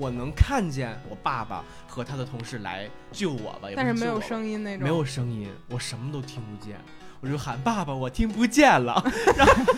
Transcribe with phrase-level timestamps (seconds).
[0.00, 6.80] 我能看见我爸爸和他的同事来救我吧，也不但是没有救我吧声音那种，没有声音，我什么都听不见，
[7.20, 9.04] 我就喊爸爸，我听不见了。
[9.36, 9.74] 然后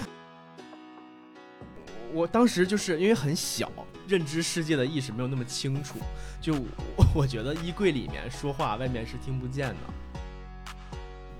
[2.13, 3.69] 我当时就是因为很小，
[4.07, 5.99] 认知世界的意识没有那么清楚，
[6.41, 6.54] 就
[6.96, 9.75] 我 我觉得衣柜里面说话，外面是听不见的。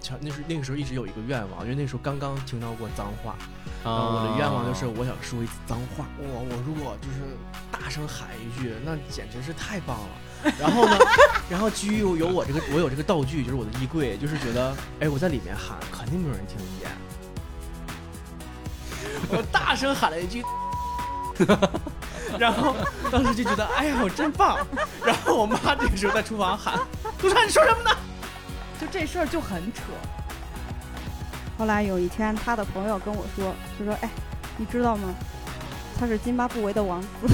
[0.03, 3.37] 瞧，那是那个时候一直有一个愿望，因为那时候刚刚听到过脏话，
[3.84, 6.05] 然后我的愿望就是我想说一次脏话。
[6.19, 7.37] 哇，我如果就是
[7.70, 10.09] 大声喊一句，那简直是太棒了。
[10.59, 10.98] 然后呢，
[11.48, 16.91] 然后基于有有我这个我有这个道具，就是我的衣柜，就是觉得哎我在里面喊肯定没有人听得见。
[19.38, 20.45] 我大声喊了一句，
[22.41, 22.74] 然后
[23.10, 24.59] 当时就觉得哎呀我真棒。
[25.05, 26.77] 然后我妈这个时候在厨房喊
[27.19, 27.91] ：“杜川你说什么呢？”
[28.82, 29.80] 就这事儿就很扯。
[31.56, 34.10] 后来有一天，他的朋友跟我说，就说：“哎，
[34.57, 35.15] 你知道吗？
[36.01, 37.09] 他是津巴布韦的王子。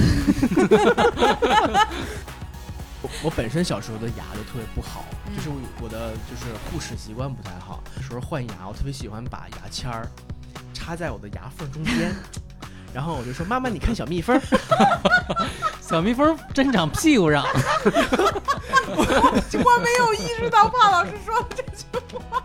[3.01, 7.81] 我我本身小时候的牙就特别不好，嗯就是我我的就是护齿习惯不太好。
[7.95, 10.07] 那时候换牙，我特别喜欢把牙签儿
[10.71, 12.13] 插在我的牙缝中间，
[12.93, 14.41] 然后我就说：“妈妈，你看小蜜蜂儿。
[15.79, 17.43] 小蜜蜂真长屁股上，
[19.63, 21.85] 我没有意识到帕老师说的这句
[22.29, 22.43] 话。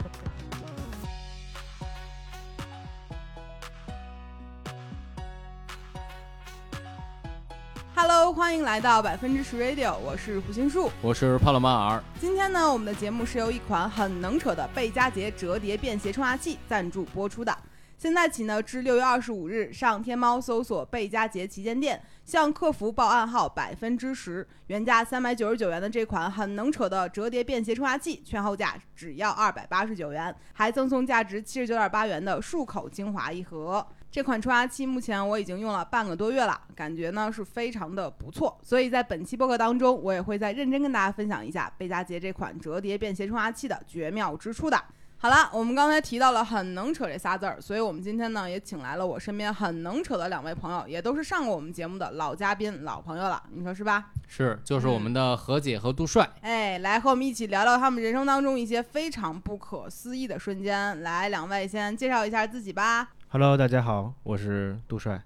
[7.95, 10.91] Hello，欢迎来到百分之十 Radio，我是胡心树。
[11.01, 12.03] 我是帕洛马尔。
[12.21, 17.57] 今天呢，我们的节目是由一款很能扯的贝佳杰折叠便携冲牙器赞助播出的。
[17.97, 33.87] 现在起呢，至六月二十五日，上天猫搜索“贝佳杰旗舰店”，向客服报暗号百分之十，原价三百九十九元的这款很能扯的折叠便携冲牙器，券后价只要二百八十九元，还赠送价值七十九点八元的漱口精华一盒。
[34.11, 44.81] 这款冲牙器目前我已经用了半个多月了，感觉呢是非常的不错，所以在本期播客当中，我也会再认真跟大家分享一下贝佳节这款折叠便携冲牙器的绝妙之处的。
[45.25, 54.11] 好了，我们刚才提到了“很能扯”这仨字儿，所以我们今天呢也请来了我身边很能扯的两位朋友，也都是上过我们节目的老嘉宾、老朋友了，你说是吧？
[54.29, 56.29] 是，就是我们的何姐和杜帅。
[56.43, 61.01] 哎，来和我们一起聊聊他们人生当中一些非常不可思议的瞬间。
[61.01, 63.09] 来，两位先介绍一下自己吧。
[63.29, 65.23] Hello，大家好，我是杜帅。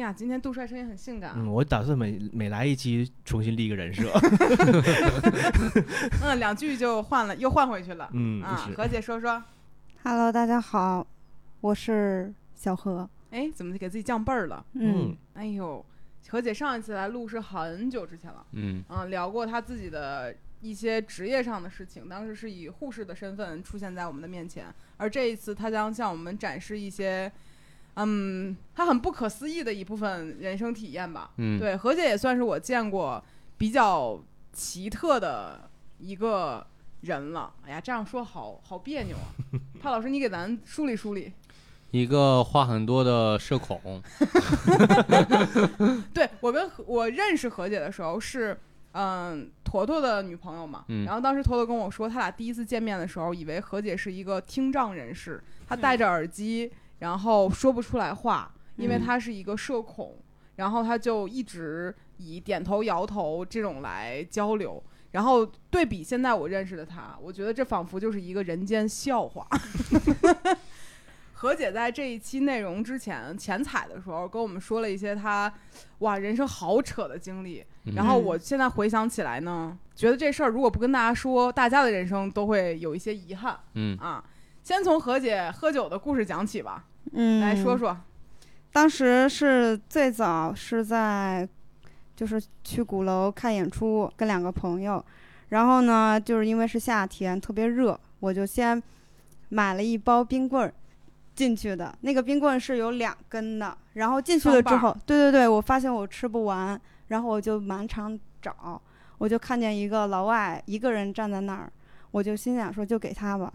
[0.00, 1.36] 呀，今天杜帅声音很性感啊。
[1.38, 4.10] 嗯，我打算每每来一期重新立一个人设。
[6.22, 8.08] 嗯，两句就换了，又换回去了。
[8.12, 9.42] 嗯，啊，何姐说说
[10.02, 11.06] ，Hello，大家好，
[11.60, 13.08] 我是小何。
[13.30, 14.64] 哎，怎么给自己降辈儿了？
[14.74, 15.84] 嗯，哎呦，
[16.28, 24.66] 何姐上一次来录是很久之前了，嗯，嗯，聊过她自己的一些职业上的事情，当时是以护士的身份出现在我们的面前，
[24.98, 27.30] 而这一次她将向我们展示一些，
[27.96, 31.30] 嗯，他很不可思议的一部分人生体验吧。
[31.38, 33.22] 嗯，对，何姐也算是我见过
[33.58, 35.68] 比较奇特的
[35.98, 36.66] 一个
[37.00, 37.52] 人了。
[37.64, 39.32] 哎呀，这样说好好别扭啊！
[39.80, 41.32] 潘老师，你给咱梳理梳理。
[41.92, 44.02] 一个话很多的社恐。
[46.12, 48.58] 对我跟何我认识何姐的时候是，
[48.92, 50.84] 嗯，坨坨的女朋友嘛。
[50.88, 60.16] 嗯然后当时坨坨跟我说，他俩第一次见面的时候，以为何姐是一个听障人士，她戴着耳机，然后说不出来话，因为嗯她是一个社恐，
[60.56, 64.82] 然后他就一直以点头摇头这种来交流。
[65.12, 69.46] 然后对比现在我认识的他，我觉得这仿佛就是一个人间笑话。
[71.32, 75.52] 何姐在这一期内容之前前采的时候，跟我们说了一些她
[75.98, 77.64] 哇人生好扯的经历。
[77.84, 84.22] 嗯然后我现在回想起来呢，觉得这事儿如果不跟大家说，大家的人生都会有一些遗憾嗯，啊。
[84.66, 86.82] 先从何姐喝酒的故事讲起吧，
[87.12, 87.78] 嗯，来说。
[87.78, 87.96] 说。
[88.72, 91.48] 当时是最早是在，
[92.16, 95.00] 就是去鼓楼看演出，跟两个朋友，
[95.50, 98.82] 然后呢，就是因为是夏天，特别热，我就先
[99.50, 100.74] 买了一包冰棍儿
[101.36, 101.96] 进去的。
[102.00, 108.82] 那个冰棍是有两根的，然后进去了之后，对对对，我发现我吃不完，然后我就满场找，
[109.18, 111.70] 我就看见一个老外一个人站在那儿，
[112.10, 113.52] 我就心想说就给他吧，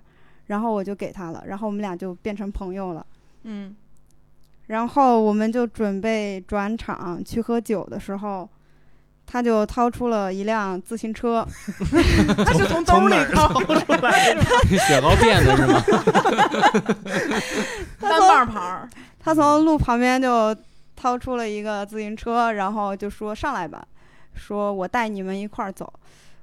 [0.52, 3.06] 然后我就给他了，然后我们俩就变成朋友了。
[3.44, 3.74] 嗯，
[4.68, 8.50] 然后我们就准备转场去喝酒的时候，
[9.26, 11.48] 他就掏出了一辆自行车，
[12.46, 14.42] 他是从兜里掏出来的，
[14.78, 15.82] 雪糕辫子是吗？
[18.02, 18.90] 单棒。
[19.22, 20.54] 他从路旁边就
[20.98, 23.82] 掏出了一个自行车，然后就说上来吧，
[24.36, 25.94] 说我带你们一块儿走。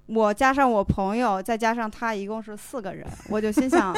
[0.08, 3.06] 我加上我朋友，再加上他，一共是四个人。
[3.28, 3.94] 我就心想，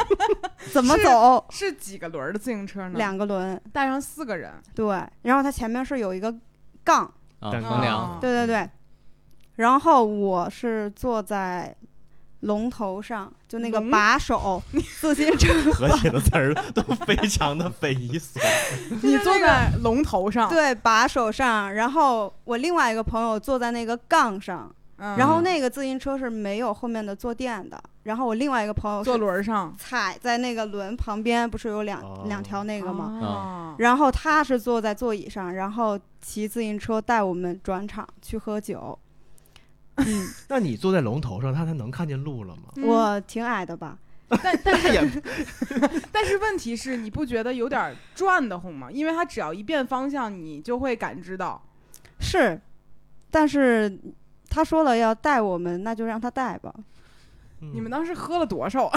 [0.72, 1.44] 怎么走？
[1.50, 2.96] 是几个轮儿的自行车呢？
[2.96, 4.86] 两个轮，带上四个人，对。
[5.22, 6.34] 然后他前面是有一个
[6.82, 8.70] 杠，梁啊对对对，
[9.56, 11.76] 然后我是坐在
[12.40, 14.62] 龙头上，就那个把手
[15.00, 18.96] 自行车， 和谐的词儿 都非常的匪夷所思。
[19.02, 33.08] 你坐在龙头上，对把手上，然后我另外一个朋友坐在那个杠上，嗯，然后那个自行车是没有后面的坐垫的，然后我另外一个朋友坐轮儿上踩在那个轮旁边，不是有两、哦两条那个吗？
[33.20, 33.76] 吗？
[33.78, 38.98] 然后他是坐在座椅上，然后骑自行车带我们转场去喝酒。
[39.96, 42.62] 嗯，那你坐在龙头上，他他能看见路了吗？
[42.76, 43.98] 嗯我挺矮的吧？
[44.42, 45.00] 但但是也
[46.10, 48.90] 但是问题是，你不觉得有点转的慌吗？
[48.90, 51.62] 因为它只要一变方向，你就会感知到。
[52.18, 52.60] 是，
[53.30, 53.96] 但是
[54.54, 56.72] 他说了要带我们，那就让他带吧。
[57.72, 58.88] 你们当时喝了多少？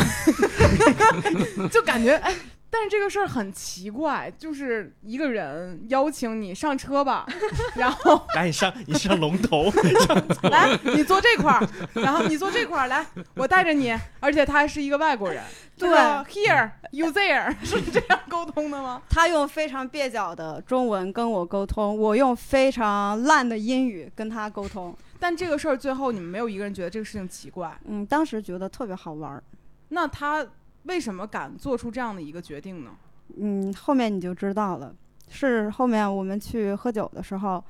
[1.72, 2.36] 就感觉哎，
[2.70, 7.26] 但是这个事儿很奇怪，就是一个人邀请你上车吧，
[7.76, 9.72] 然后来，你上你上龙头，
[10.52, 13.06] 来你坐这块儿，然后你坐这块儿来，
[13.36, 15.42] 我带着你，而且他还是一个外国人，
[15.78, 19.02] 对，here you there 是这样沟通的吗？
[19.10, 24.94] 他用非常蹩脚的中文跟我沟通，我用非常烂的英语跟他沟通。
[25.20, 29.44] 但这个事儿最后你们没有一个人觉得这个事情奇怪，嗯，当时觉得特别好玩儿。
[29.90, 30.46] 那他
[30.84, 32.92] 为什么敢做出这样的一个决定呢？
[33.38, 34.96] 嗯，后面你就知道了。
[35.30, 37.62] 是后面我们去喝酒的时候，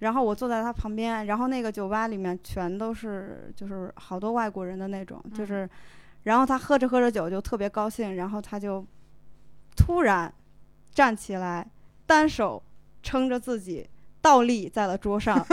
[0.00, 5.70] 然后我坐在他旁边，然后那个酒吧里面全都是就是好多外国人的那种，就嗯是，
[6.24, 8.84] 然后他喝着喝着酒就特别高兴，然后他就
[9.74, 10.30] 突然
[10.92, 11.66] 站起来，
[12.04, 12.62] 单手
[13.02, 13.88] 撑着自己
[14.22, 15.44] 倒立在了桌上。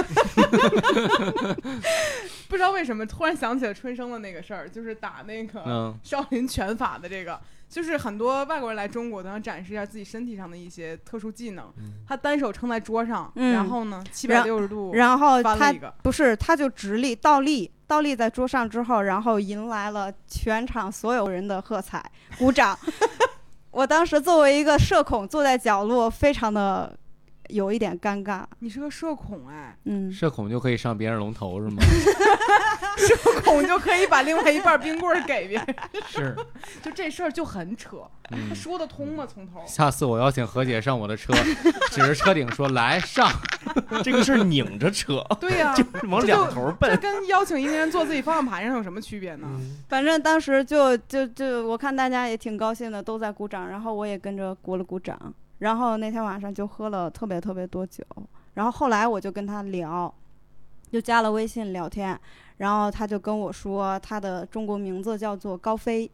[2.48, 7.40] 不知道为什么突然想起了春生的那个事儿，就是打那个嗯，少林拳法的这个，
[7.70, 11.72] 就是很多外国人来中国都想展示一下自己身体上的一些特殊技能。
[12.08, 22.04] 他单手撑在桌上，嗯然后呢，七百六十度然后他不是，他就直立倒立，倒立在桌上之后，然后迎来了全场所有人的喝彩、
[22.40, 22.78] 鼓掌。
[23.70, 26.98] 我当时作为一个社恐，坐在角落，非常的
[27.50, 28.44] 有一点尴尬。
[28.60, 31.84] 你是个社恐哎，嗯，社恐就可以上别人龙头是吗？
[32.98, 33.16] 社
[33.46, 35.76] 恐就可以把另外一半冰棍儿给别人，
[36.08, 36.36] 是，
[36.84, 37.98] 就这事儿就很扯。
[38.54, 39.26] 说得通吗？
[39.32, 39.64] 从头。
[39.66, 41.34] 下次我邀请何姐上我的车，
[41.92, 43.30] 指着车顶说：“来上。
[44.04, 47.00] 这个是拧着扯，对呀、就是往两头奔这奔。
[47.00, 49.48] 跟邀请一个人坐自己方向盘上有什么区别呢？
[49.88, 55.18] 反正当时就就就我看大家也挺高兴的，都在鼓掌，然后我也跟着鼓了鼓掌。
[55.60, 58.04] 然后那天晚上就喝了特别特别多酒，
[58.56, 60.14] 然后后来我就跟他聊，
[60.92, 62.20] 就加了微信聊天，
[62.58, 66.10] 然后他就跟我说他的中国名字叫做高飞，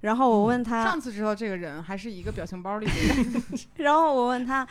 [0.00, 3.42] 然后我问他，上次知道这个人还是一个表情包里的人，
[3.76, 4.66] 然后我问他。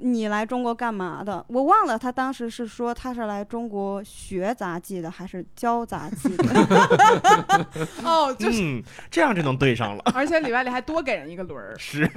[0.00, 1.44] 你来中国干嘛的？
[1.48, 7.66] 我忘了，他当时是说他是来中国学杂技的，还是教杂技的？
[8.04, 10.02] 哦， 就是，嗯，这样就能对上了。
[10.14, 12.08] 而且里外里还多给人一个轮儿，是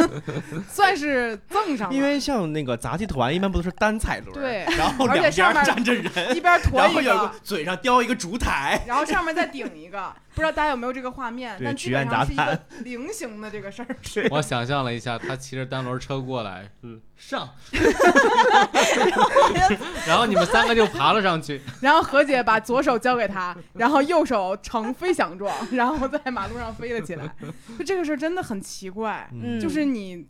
[0.68, 1.94] 算是赠上了。
[1.94, 11.58] 因为像那个杂技团一般不都是单踩轮，对然后而且两上面边站着人，一边驮一然后有一个个，嘴上叼一个烛台，然后上面再顶一个，不知道大家有没有这个画面？
[11.58, 13.88] 对但基本曲苑杂上是一个 菱形的这个事儿。”
[14.30, 17.48] 我想象了一下，他骑着单轮车过来，嗯，上，
[20.06, 21.60] 然后你们三个就爬了上去。
[21.80, 27.28] 然后何姐把左手交给他，然后右手呈飞翔状，然后在马路上飞了起来。
[27.76, 30.24] 就这个事儿真的很奇怪，嗯，就是你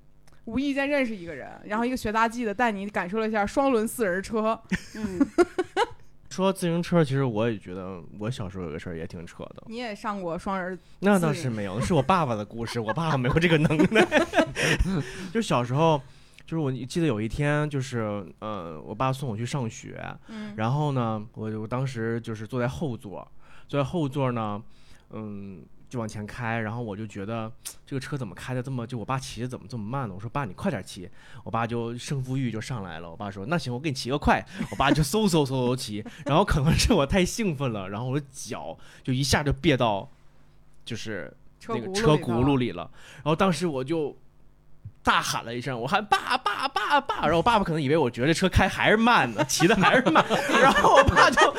[0.47, 4.59] 无意间认识一个人，然后一个学杂技的带你感受了一下双轮四人车。
[4.95, 5.19] 嗯，
[6.31, 9.65] 说自行车，其实我也觉得，我小时候有个事儿也挺扯的。
[9.67, 14.07] 你也上过双人，那倒是没有，是我爸爸的故事，我爸爸没有这个能耐。
[15.33, 16.01] 就小时候，
[16.45, 23.27] 就是我记得有一天，就是呃，我爸送我去上学，嗯，然后呢，我我当时就是坐在后座，
[23.67, 24.63] 坐在后座呢，
[25.11, 25.65] 嗯。
[25.89, 27.51] 就往前开，然后我就觉得
[27.87, 30.15] 这个车怎么开的这么，就我爸骑的怎么这么慢呢？
[30.15, 31.09] 我说爸，你快点骑。
[31.45, 33.11] 我爸就胜负欲就上来了。
[33.11, 34.45] 我爸说那行，我给你骑个快。
[34.71, 40.07] 我爸就嗖嗖嗖嗖骑，然后可能是我太兴奋了，然后我的脚就一下就别到，
[40.85, 41.35] 就是
[41.69, 42.91] 那个车轱辘里了。
[43.15, 44.15] 然后当时我就
[45.03, 50.23] 大喊了一声，我喊爸爸爸爸，然后我爸爸可能以为我觉得车开还是慢呢，骑的还是慢，
[50.61, 51.51] 然后我爸就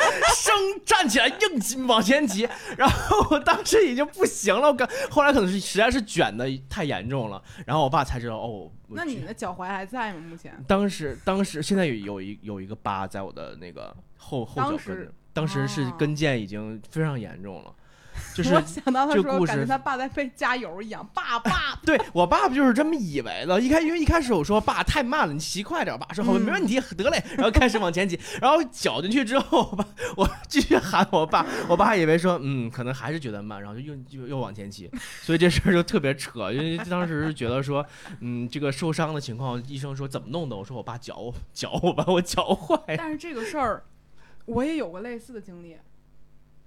[0.50, 10.22] 生站起来硬骑往前挤，然后我当时已经不行了，我感后来可能是实在是卷的太严重了，然后我爸才知道哦，那你的脚踝还在吗？
[10.29, 10.53] 目前？
[10.68, 17.74] 当时当时现在有有一有一个疤在我的那个后后脚跟当时，是哦跟腱已经非常严重了。
[18.34, 21.80] 就是我想到他说，感觉他爸在被加油一样，爸爸。
[21.86, 23.60] 对我爸不就是这么以为的？
[23.60, 25.94] 一开因为一开始我说爸太慢了，你骑快点。
[25.94, 27.24] 我爸说好，嗯没问题，得嘞。
[27.36, 29.86] 然后开始往前骑，然后搅进去之后，我爸
[30.18, 34.89] 我继续喊我爸，我爸以为说嗯，可能还是觉得慢，然后就又又又往前骑。
[35.22, 37.86] 所以这事儿就特别扯，因为当时是觉得说
[38.20, 40.56] 嗯，这个受伤的情况，医生说怎么弄的？
[40.56, 42.96] 我说我爸搅我搅我把我搅坏。
[42.98, 43.84] 但是这个事儿，
[44.46, 45.78] 我也有过类似的经历。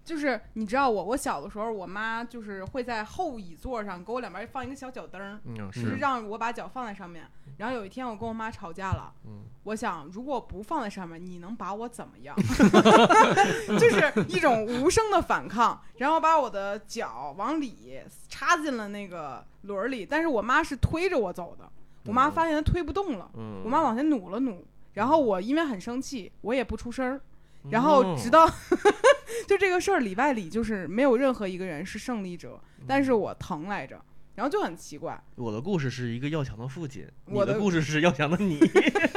[0.05, 7.25] 就是你知道我，我小的时候，我妈就是会在后椅座上给我两边放一个小脚蹬儿，嗯，就是让我把脚放在上面。
[7.59, 12.35] 然后有一天我跟我妈吵架了，嗯我想如果不放在上面，你能把我怎么样？
[13.79, 21.71] 就是一种无声的反抗，然后把我的脚往里插进了那个轮儿里，但是我妈是推着我走的，
[22.07, 27.21] 我妈发现她推不动了，嗯，我妈往前努了努，然后我因为很生气，我也不出声儿，嗯
[27.71, 28.47] 然后直到
[29.47, 34.03] 就这个事儿里外里就是没有任何一个人是胜利者，但是我疼来着，
[34.35, 38.59] 然后就很奇怪，我的故事是一个要强的父亲，你我的的故事是要强的你，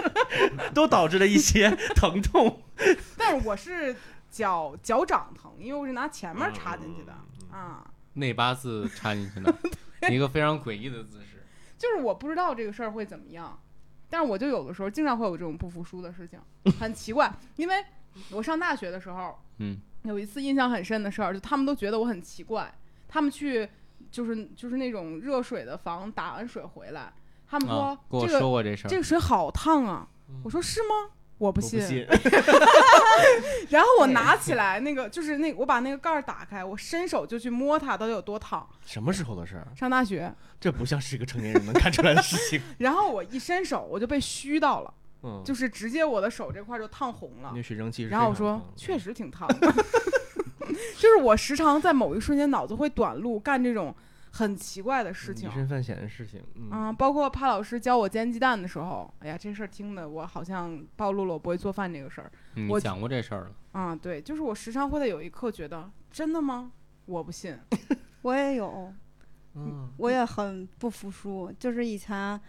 [0.73, 2.61] 都导致了一些 疼痛。
[3.17, 3.95] 但是我是
[4.29, 7.13] 脚脚掌疼，因为我是拿前面插进去的
[7.51, 9.53] 嗯啊，内八字插进去的，
[10.11, 11.45] 一个非常诡异的姿势。
[11.77, 13.59] 就是我不知道这个事儿会怎么样，
[14.09, 16.39] 但是我就有的时候经常会有这种不服输的事情，
[16.79, 17.83] 很奇怪，因为
[18.31, 22.73] 我上大学的时候，嗯，有一次印象很深的事儿，就他们都觉得我很奇怪，
[23.07, 23.67] 他们去
[24.11, 27.11] 就是就是那种热水的房打完水回来，
[27.47, 28.89] 他们说、啊，跟我这个说过这事儿。
[28.89, 30.07] 这个水好烫啊，
[30.43, 31.11] 我说是吗？
[31.37, 31.81] 我不信。
[31.81, 32.07] 信，
[33.69, 38.65] 然后我拿起来那个，就是那我把那个盖儿打开，我伸手就去摸它，到底有多烫。
[38.85, 39.67] 什么时候的事儿？
[39.75, 42.61] 上大学，这不像是一个成年人能干出来的事情。
[42.79, 44.93] 然后我一伸手，我就被虚到了，
[45.23, 47.61] 嗯，就是直接我的手这块儿就烫红了那。
[47.61, 48.35] 水蒸气是然后我。
[48.35, 49.55] 说确实挺烫的，
[50.97, 53.95] 就是我时常在某一瞬间脑子会短路，干这种
[54.31, 55.53] 很奇怪的事情以。
[55.53, 56.43] 身犯险的事情。
[56.55, 62.31] 嗯，嗯，包括帕老师教我煎鸡蛋的时候，哎呀，这事儿听的我好像暴露了我不会做饭这个事儿。
[62.69, 63.51] 我讲过这事儿了。
[63.71, 66.71] 啊，对，就是我时常会在有一刻觉得，真的吗？
[67.05, 67.57] 我不信。
[68.23, 68.91] 我也有，
[69.55, 71.51] 嗯我也很不服输。
[71.59, 72.39] 就是以前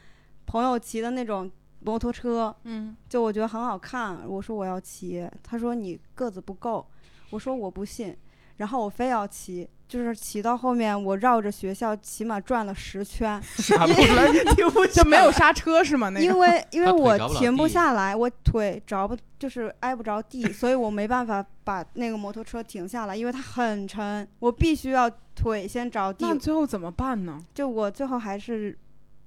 [0.47, 1.51] 朋友骑的那种
[1.87, 6.85] 摩托车，嗯，就我觉得很好看，我说我要骑，他说你个子不够，
[7.31, 8.15] 我说我不信，
[8.57, 14.27] 然后我非要骑，就是骑到后面我绕着学校起码转了十圈， 傻不出来，
[14.57, 16.09] 停不就没有刹车是吗？
[16.09, 27.39] 那个 因为因为我停不下来，我腿着不就是挨不着地，所以我没办法把那个摩托车停下来，因为它很沉，我必须要腿先着地那，最后怎么办呢？
[27.55, 28.77] 就我最后还是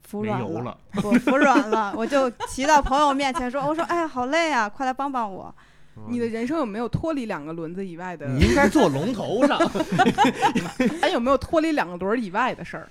[0.09, 0.77] 服软了，了。
[1.03, 5.53] 我服软了，我就骑到朋友面前说，我说哎呀好累啊，快来帮帮我。
[6.07, 8.27] 你的人生有没有脱离两个轮子以外的？
[8.29, 9.59] 你应该坐龙头上。
[10.99, 12.89] 还有没有脱离两个轮儿以外的事儿？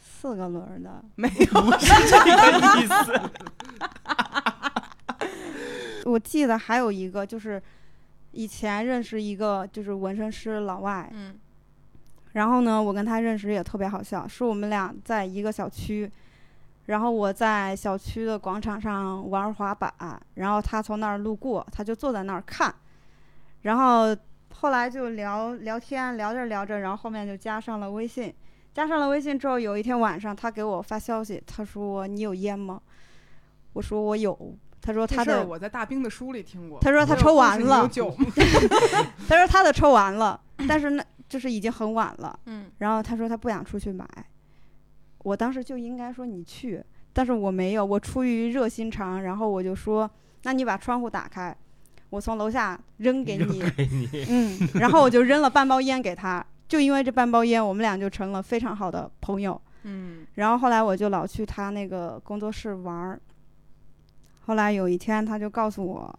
[0.00, 1.60] 四个轮儿的， 没有。
[1.62, 3.20] 不是这个意思。
[6.04, 7.62] 我记得还有一个就是
[8.32, 11.34] 以前认识一个就是纹身师老外，嗯
[12.32, 16.10] 然后呢，我跟他认识也特别好笑，是我们俩在一个小区，
[16.86, 19.92] 然后我在小区的广场上玩滑板，
[20.34, 22.74] 然后他从那儿路过，他就坐在那儿看，
[23.62, 24.16] 然后
[24.54, 28.32] 后来就聊聊天，聊着聊着，然后后面就加上了微信，
[28.72, 32.80] 加上了微信之后，有一天晚上他给我发消息，他说你有烟吗？
[33.74, 36.78] 我说我有，他说他的我在大兵的书里听过。
[36.80, 37.88] 他说他抽完了？
[39.28, 42.38] 他说他的抽完了，但是那就是已经很晚了。
[42.44, 44.06] 嗯然后他说他不想出去买，
[45.24, 46.84] 我当时就应该说你去，
[47.14, 50.10] 但是我没有，我出于热心肠，然后我就说，
[50.42, 51.56] 那你把窗户打开，
[52.10, 54.08] 我从楼下扔给你，给你。
[54.28, 59.58] 嗯，然后我就扔了半包烟给他，就因为这半包烟，我们俩就成了非常好的朋友。
[59.84, 63.18] 嗯然后后来我就老去他那个工作室玩儿。
[64.44, 66.18] 后来有一天，他就告诉我，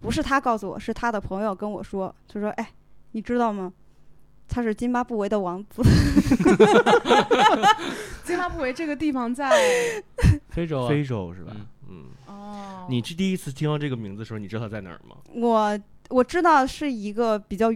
[0.00, 2.68] 不是他告诉我，是他的朋友跟我说，就说：“哎，
[3.12, 3.72] 你知道吗？
[4.48, 5.82] 他是津巴布韦的王子。
[8.24, 9.50] 津巴布韦这个地方在
[10.50, 11.52] 非洲啊，非洲是吧
[11.88, 11.88] 嗯？
[11.88, 12.04] 嗯。
[12.26, 15.16] 哦，你是第一次听到这个名字的时候，你知道他在哪儿吗？
[15.34, 17.70] 我我知道是一个比较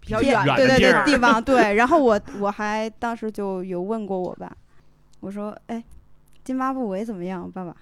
[0.00, 1.74] 比较远对对的地儿对地方， 对。
[1.74, 4.54] 然后我我还当时就有问过我爸，
[5.20, 5.82] 我说：“哎，
[6.44, 7.74] 津巴布韦怎么样，爸爸？”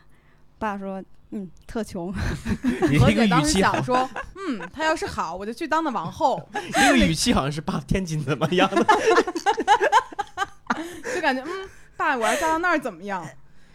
[0.58, 2.12] 爸说：“嗯，特穷。
[2.90, 4.10] 你这个何姐当时语气好想，说，
[4.48, 6.40] 嗯，他要是好，我就去当那王后，
[6.72, 8.84] 这个语气好像是爸天津怎么样的？
[11.14, 13.26] 就感觉嗯，爸，我要嫁到那儿怎么样？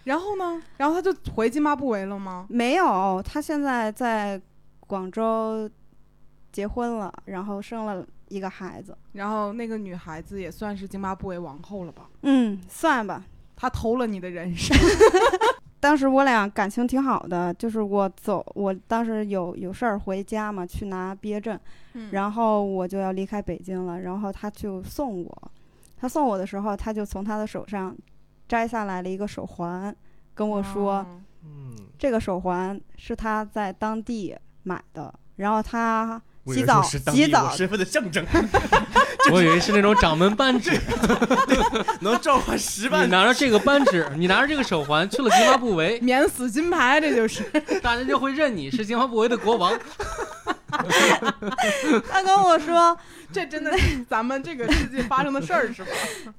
[0.04, 0.62] 然后呢？
[0.78, 2.46] 然后他就回津巴布韦了吗？
[2.50, 4.40] 没有，他现在在
[4.82, 5.70] 广州
[6.52, 8.98] 结婚了，然后生了一个孩子。
[9.14, 12.10] 然后那个女孩子也算是津巴布韦王后了吧？
[12.24, 13.24] 嗯，算吧。
[13.56, 14.76] 她偷了你的人生。
[15.84, 21.60] 当时我俩感情挺好的，就是我走，我当时有有事儿回家嘛，去拿毕业证，
[21.92, 22.10] 嗯。
[22.14, 25.52] 然后我就要离开北京了，然后他就送我，
[25.98, 27.94] 他送我的时候，他就从他的手上
[28.48, 29.94] 摘下来了一个手环，
[30.34, 31.22] 跟我说、哦。
[31.44, 38.26] 嗯，这个手环是他在当地买的，然后他洗澡是当洗澡我身份的象征，
[39.32, 40.78] 我以为是那种掌门扳指，
[42.02, 43.12] 能召唤十万你。
[43.12, 47.44] 拿着这个扳指，你拿着这个手环去了津巴布韦， 免死金牌，这就是。
[47.82, 49.72] 大家就会认你是津巴布韦的国王。
[52.10, 52.98] 他跟我说，
[53.32, 55.92] 这真的是咱们这个世界发生的事儿，是吧？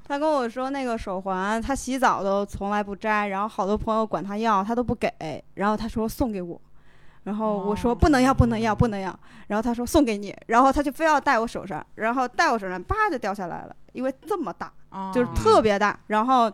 [0.06, 5.08] 他跟我说那个手环他洗澡都从来不摘，然后好多朋友管他要，他都不给，
[5.54, 6.60] 然后他说送给我。
[7.24, 9.18] 然后我说哦不能要，不能要，不能要。
[9.48, 15.98] 然后他说送给你，然后他就非要戴我手上，然后戴我手上，叭就掉下来了，因为这么大，哦就是特别大。
[16.06, 16.52] 然后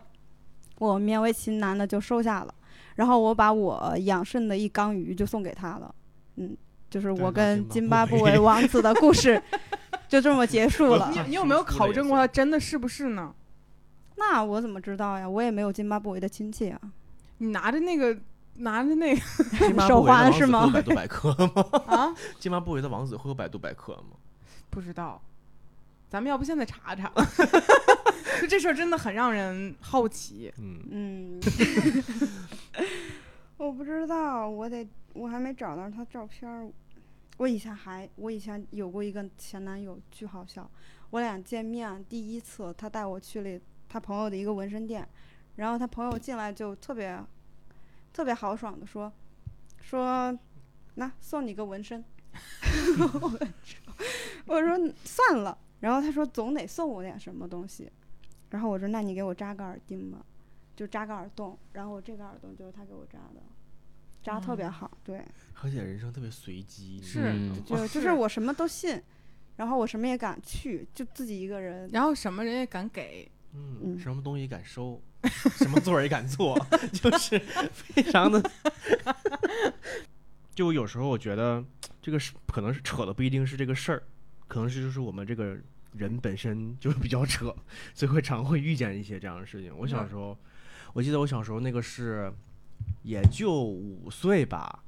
[0.79, 2.53] 我勉为其难的就收下了，
[2.95, 5.93] 然后我把我养肾的一缸鱼就送给他了。
[6.37, 6.55] 嗯，
[6.89, 9.41] 就是我跟津巴布韦王子的故事
[10.07, 11.21] 就这么结束了你。
[11.27, 13.33] 你有没有考证过他真的是不是呢？
[14.15, 15.27] 那我怎么知道呀？
[15.27, 16.79] 我也没有津巴布韦的亲戚啊。
[17.39, 18.15] 你拿着那个
[18.55, 21.65] 拿着那个手津巴布韦的王子环是吗会有百度百科吗？
[21.87, 24.17] 啊，津巴布韦的王子会有百度百科吗？
[24.69, 25.21] 不知道。
[26.09, 27.09] 咱们要不现在查查？
[28.41, 30.51] 就这事儿真的很让人好奇。
[30.57, 31.39] 嗯，嗯，
[33.55, 36.67] 我不知道，我得我还没找到他照片儿。
[37.37, 40.69] 我以前还我以前有过一个前男友，巨好笑。
[41.11, 45.07] 我俩见面第一次，他带我去了他朋友的一个纹身店，
[45.55, 47.17] 然后他朋友进来就特别
[48.13, 49.11] 特别豪爽的说
[49.81, 50.37] 说，
[50.95, 52.03] 那送你个纹身。
[54.45, 57.91] 我说算了，然后他说总得送我点什么东西，
[58.49, 60.25] 然后我说那你给我扎个耳钉吧。
[60.73, 63.41] 就扎个耳洞，然后我这个耳洞就是他给我扎的，
[64.23, 65.23] 扎特别好，对，
[65.61, 68.99] 而且人生特别随机，是就就是我什么都信，
[69.57, 73.99] 然后我什么也敢去，就自己一个人，然后什么人也敢给，嗯，嗯。
[73.99, 74.99] 什么东西敢收，
[75.57, 76.57] 什么座儿也敢坐，
[76.93, 77.39] 就是
[77.71, 78.41] 非常的。
[80.53, 81.63] 就有时候我觉得
[82.01, 84.03] 这个是可能是扯的不一定是这个事儿，
[84.47, 85.57] 可能是就是我们这个
[85.93, 87.55] 人本身就是比较扯，
[87.93, 89.75] 所以会常会遇见一些这样的事情。
[89.77, 90.37] 我小时候，
[90.93, 92.31] 我记得我小时候那个是
[93.03, 94.83] 也就五岁吧，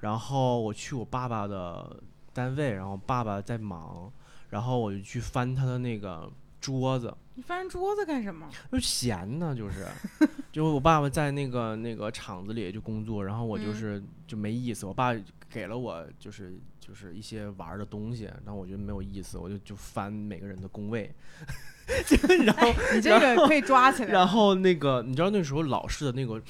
[0.00, 4.10] 然后我去我爸爸的单位，然后爸爸在忙，
[4.48, 6.30] 然后我就去翻他的那个
[6.62, 8.48] 桌子，你翻桌子干什么？
[8.70, 9.84] 就闲呢，就是，
[10.52, 13.74] 就我爸爸在那个那个厂子里就工作，然后我就嗯。
[13.74, 15.14] 是就没意思，我爸
[15.50, 21.12] 给了我就是就是一些玩的东西，然后我觉得没有意思，我就就翻每个人的工位，
[22.46, 24.10] 然后你这个可以抓起来。
[24.12, 26.40] 然后那个你知道那时候老式的那个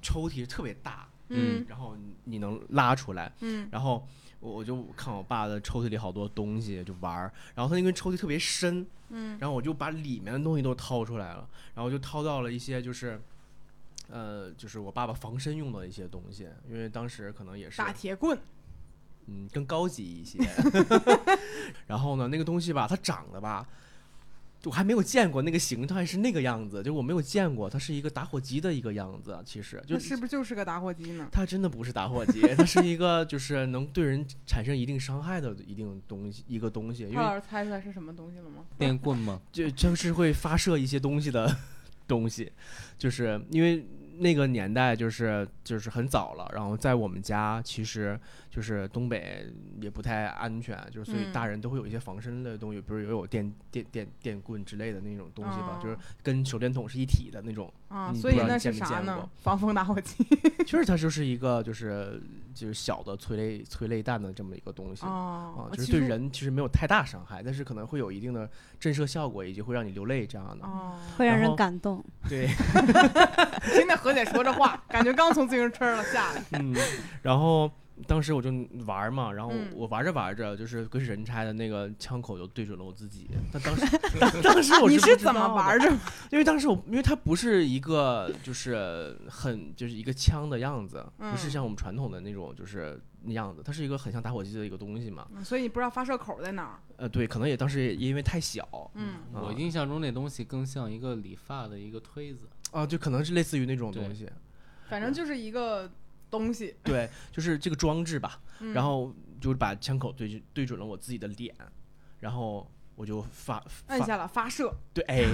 [0.00, 1.66] 抽屉特别大，嗯。
[1.68, 3.68] 然后你能拉出来，嗯。
[3.72, 4.06] 然后
[4.42, 13.20] 我我就看我爸的抽屉里好多东西就玩儿，然后他那个抽屉特别深，嗯然后我就把里面的东西都掏出来了，然后就掏到了一些就是，
[14.10, 18.36] 呃，就是我爸爸防身用的一些东西，因为当时可能也是大铁棍，
[19.26, 20.38] 嗯更高级一些。
[21.86, 23.68] 然后呢，那个东西吧，它长得吧，就
[24.64, 31.26] 我还没有见过那个形态是那个样子，就我没有见过，它是一个打火机的一个样子，其实就是不是就是个打火机呢？
[31.32, 38.64] 它真的不是打火机，它是一个就是能对人产生一定伤害的一定东西，一个东西，因为老师猜出来是什么东西了吗？
[38.78, 39.40] 电棍吗？
[39.50, 41.56] 就就是会发射一些东西的
[42.06, 42.52] 东西，
[42.98, 43.84] 就是因为
[44.22, 57.72] 那个年代就是就是很早了，然后在我们家其实就是东北也不太安全，就是所以嗯大人都会有一些防身的东西，比如也有电电电电棍之类的那种东西吧，就是哦跟手电筒是一体的那种。
[57.88, 59.30] 啊，你所以那是啥呢没见过？
[59.42, 60.24] 防风打火机。
[60.64, 62.22] 其实它就是一个就是
[62.54, 65.04] 就是小的催泪催泪弹的这么一个东西。
[65.04, 68.48] 哦啊，，就是对人其实没有太大伤害，但是可能会有一定的
[68.80, 70.64] 震慑效果，以及会让你流泪这样的。
[70.64, 72.02] 哦，会让人感动。
[72.30, 72.48] 对，
[74.12, 76.44] 何姐说这话，感觉刚从自行车上下来。
[76.52, 76.74] 嗯，
[77.22, 77.70] 然后
[78.06, 78.50] 当时我就
[78.86, 83.28] 玩嘛，然后嗯我玩着玩着，就是鬼使神差的那个枪口就对准了我自己。
[83.52, 85.78] 但当时 当当时我你是是怎么玩儿？
[85.78, 85.90] 着？
[86.30, 95.26] 因为当时我因为它不是一个就是很就是一个枪的样子，不是嗯像我们传统的那种就是那样子，它是一个很像打火机的一个东西嘛。
[95.44, 96.78] 所以你不知道发射口在哪儿。
[96.96, 102.48] 呃，对，可能也当时也因为太小，嗯，啊我印象中那东西更像一个理发的一个推子。
[102.72, 104.28] 啊，就可能是类似于那种东西。
[104.88, 105.88] 反正就是一个
[106.28, 106.74] 东西。
[106.82, 108.40] 对，就是这个装置吧。
[108.58, 111.52] 嗯然后就是把枪口对对准了我自己的脸，
[112.20, 115.24] 然后我就发发按下了发射，对，哎，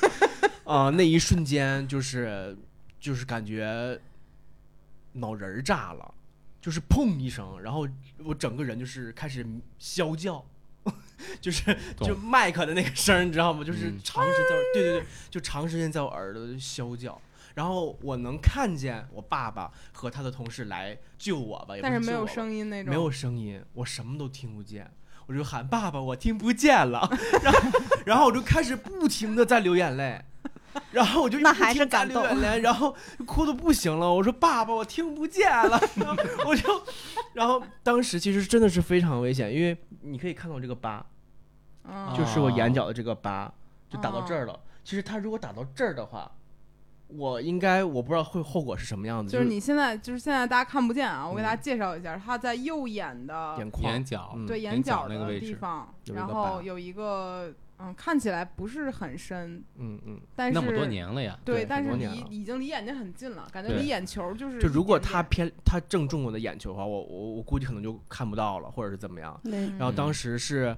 [0.64, 2.56] 啊、那一瞬间就是
[2.98, 4.00] 就是感觉
[5.12, 6.14] 脑仁儿炸了，
[6.62, 7.86] 就是砰一声，然后
[8.24, 9.44] 我整个人就是开始
[9.78, 10.42] 啸叫，
[11.40, 13.64] 就是就麦克的那个声，你知道吗？
[13.64, 14.00] 就是嗯。
[14.02, 17.20] 长时间，对对对，就长时间在我耳朵里啸叫。
[17.54, 24.90] 然后我能看见我爸爸和他的同事来救我吧，也不但是没有声音那种，没有声音，我什么都听不见，
[25.26, 27.06] 我就喊爸爸，我听不见了，
[27.44, 27.60] 然后
[28.06, 30.24] 然后我就开始不停的在流眼泪，
[30.90, 32.22] 然后我就一那还是感动
[32.60, 32.94] 然后
[33.26, 36.82] 哭的不行了，我说爸爸，我听不见了，然后我就，
[37.34, 41.04] 然后当时其实真的是非常危险，因为你可以看到这个疤，
[41.84, 43.52] 嗯，就是我眼角的这个疤，
[43.88, 44.60] 就打到这哦儿了。
[44.84, 46.30] 其实他如果打到这儿的话，
[47.08, 57.52] 我应该我不知道会后果是什么样子，就是你现在就是现在大家看不见啊，我给嗯大家介绍一下，他在右眼的眼眶眼角嗯对眼眼角那个位置地方，有一个然后有一个
[57.84, 69.38] 嗯看起来不是很深，嗯嗯，但是那么多年了呀，对对，但是离很多年了已经离眼睛很近了，感觉离眼球就是就如果他偏他正中我的眼球的话，我我我估计可能就看不到了，或者是怎么样。
[69.44, 70.76] 嗯然后当时是，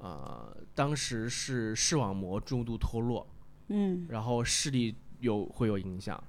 [0.00, 3.26] 呃，当时是视网膜重度脱落，
[3.68, 6.22] 嗯然后视力有会有影响，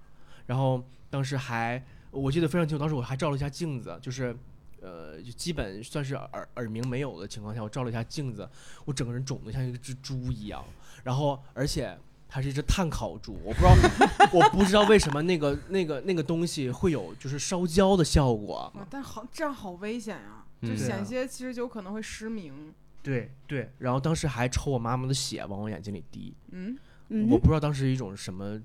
[0.46, 4.38] 然后当时还我记得非常清楚，当时我还照了一下镜子，就是。
[4.82, 8.48] 呃，就基本算是耳耳鸣没有的情况下，我照了一下镜子，
[8.84, 10.65] 我整个人肿得像一只猪一样，
[11.04, 13.74] 然后而且它是一只碳烤猪，我不知道，
[14.34, 22.74] 我不知道为什么那个那个那个东西会有就是烧焦的效果，啊但好这样好危险呀，就嗯险些其实有可能会失明。
[23.04, 26.78] 对对，然后当时还抽我妈妈的血往我眼睛里滴，嗯，
[27.10, 27.28] 嗯？
[27.30, 28.62] 我不知道当时一种什么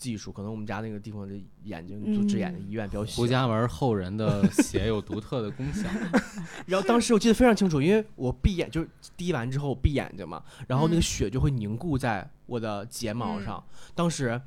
[0.00, 1.34] 技术，可能我们家那个地方的
[1.64, 3.16] 眼睛做治眼的医院比较小。
[3.16, 5.86] 胡家门后人的血有独特的功效。
[6.66, 13.62] 然后当时我记得非常清楚，因为我闭眼就是滴完之后我闭眼睛嘛，然后那个嗯血就会凝固在我的睫毛嗯上，
[13.94, 14.40] 当时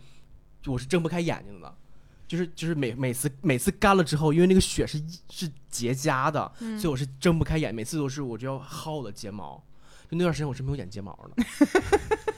[0.61, 1.73] 就我是睁不开眼睛的。
[2.25, 9.61] 就是就是每每次每次干了之后，因为那个血是是结痂的，嗯所以我是睁不开眼，每次都是我就要薅我的睫毛。
[10.09, 11.43] 就那段时间我是没有眼睫毛的，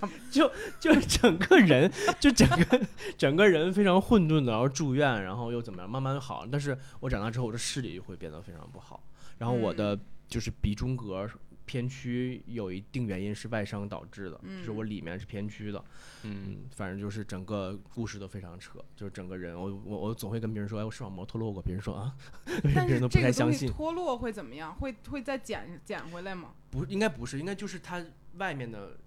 [0.30, 0.50] 就
[0.80, 2.80] 就整个人就整个
[3.16, 6.46] 整个人非常混沌的，然后住院，然后又怎么样，慢慢好。
[6.50, 9.02] 但是我长大之后，我的视力就会变得非常不好，
[9.38, 11.28] 然后我的就是鼻中隔
[11.64, 15.82] 偏曲，有一定原因是外伤导致的，就是我里面是偏曲的。
[16.24, 22.12] 嗯，嗯，反正就是整个故事都非常扯，就是整个人，我我我总会跟别人说，哎，我视网膜脱落过，别人说啊，
[22.62, 23.68] 别但是人都不这个东西太相信。
[23.70, 24.74] 脱落会怎么样？
[24.74, 26.50] 会会再捡捡回来吗？
[26.70, 28.04] 不，应该不是，应该就是它
[28.38, 28.98] 外面的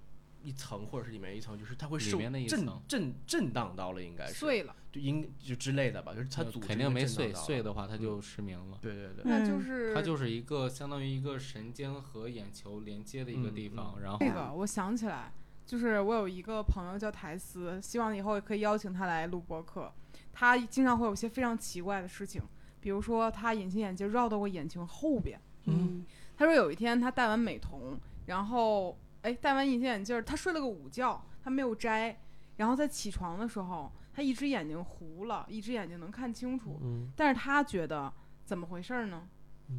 [0.46, 8.78] 一层或者是里面一层，就是它会里受震面那一层震震荡到了，应该是碎了，就应就之类的吧，就是它组肯定没碎，碎的话它就失明了。
[8.82, 15.34] 对对对，那就嗯 是它就是一个相当于一个神经和眼球连接的一个地嗯方，然后这个，我想起来，
[15.66, 19.92] 就是我有一个朋友叫台斯，希望以后也可以邀请他来录播客。
[20.32, 22.42] 他经常会有一些非常奇怪的事情，
[22.80, 25.40] 比如说他隐形眼镜绕到我眼睛后边。
[25.66, 26.06] 嗯
[26.38, 32.16] 他说有一天他戴完美瞳，然后哎戴完隐形眼镜儿，他睡了个午觉，他没有摘，
[32.58, 38.14] 然后在起床的时候，他一只眼睛糊了，一只眼睛能看清楚，嗯，但是他觉得
[38.46, 39.28] 怎么回事儿呢？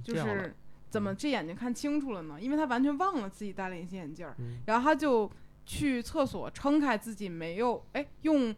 [0.03, 0.53] 就是
[0.91, 2.41] 怎么这眼睛看清楚了呢？
[2.41, 4.29] 因为他完全忘了自己戴了隐形眼镜
[4.67, 5.31] 然后他就
[5.65, 8.55] 去厕所撑开自己没有哎用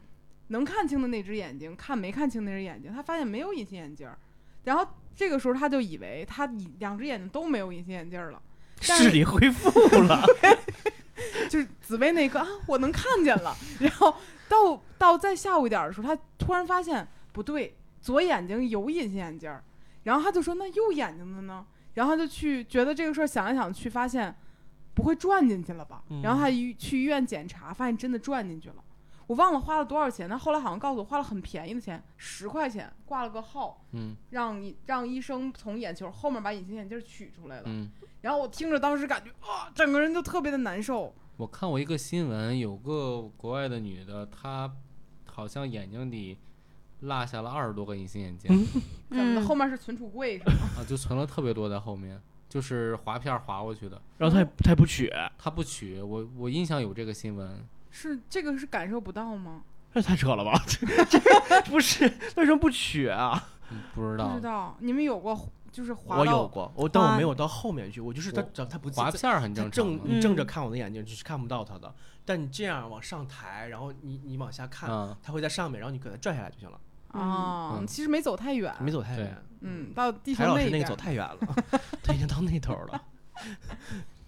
[0.48, 4.18] 能看清的那只眼睛看没看清那只眼睛，他发现没有隐形眼镜儿，
[4.64, 8.42] 然后这个时候他就以为他以两只眼睛都没有隐形眼镜儿了，
[8.81, 9.71] 视力恢复
[10.03, 10.23] 了，
[11.49, 14.14] 就是紫薇那一刻啊，我能看见了，然后
[14.49, 19.62] 到到再下午一点的时候，他突然发现不对，左眼睛有隐形眼镜儿，
[20.05, 21.64] 然后他就说那右眼睛的呢？
[21.95, 24.35] 然后他就去觉得这个事儿想来想去，发现
[24.95, 26.03] 不会转进去了吧？
[26.23, 28.77] 然后他医去医院检查，发现真的转进去了。
[29.29, 37.64] 我忘了花了多少钱，但后来好像告诉我花了很便宜的钱，十块钱挂了个号，嗯让你让医生从眼球后面把隐形眼镜取出来了。
[37.67, 37.91] 嗯，
[38.23, 41.14] 然后我听着当时感觉啊，整个人就特别的难受。
[41.37, 44.69] 我看过一个新闻，有个国外的女的，她
[45.27, 46.37] 好像眼睛里
[47.01, 48.51] 落下了二十多个隐形眼镜、
[49.11, 49.41] 怎么的？
[49.41, 50.53] 嗯后面是存储柜是吗？
[50.81, 54.01] 啊，就存了特别多在后面，就是划片儿划过去的。
[54.17, 59.62] 然后他也他也不取，她不取，我我印象有这个新闻，是这个是感受不到吗？
[59.94, 60.62] 这太扯了吧？
[60.68, 61.18] 这这
[61.62, 62.05] 不是
[62.37, 63.48] 为什么不取啊？
[63.70, 65.38] 嗯不知不道知道，你们有过
[65.70, 69.70] 就是滑我有过，我但我没有到后面去，我就是他我他他不滑片儿很正常。
[69.70, 71.92] 正你正着嗯看我的眼睛，就是看不到他的。
[72.24, 76.81] 但你这样往上抬，然后你你往下看，嗯，他会在上面，然后你给他拽下来就行了，
[77.12, 79.37] 哦，嗯其实没走太远，没走太远。
[79.61, 81.38] 嗯，到地球台老师那个走太远了，
[82.03, 83.03] 他已经到那头了。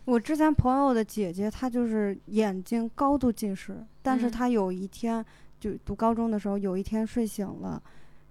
[0.05, 5.25] 我之前朋友的姐姐，她就是眼睛高度近视，但是嗯她有一天
[5.59, 7.81] 就读高中的时候，有一天睡醒了，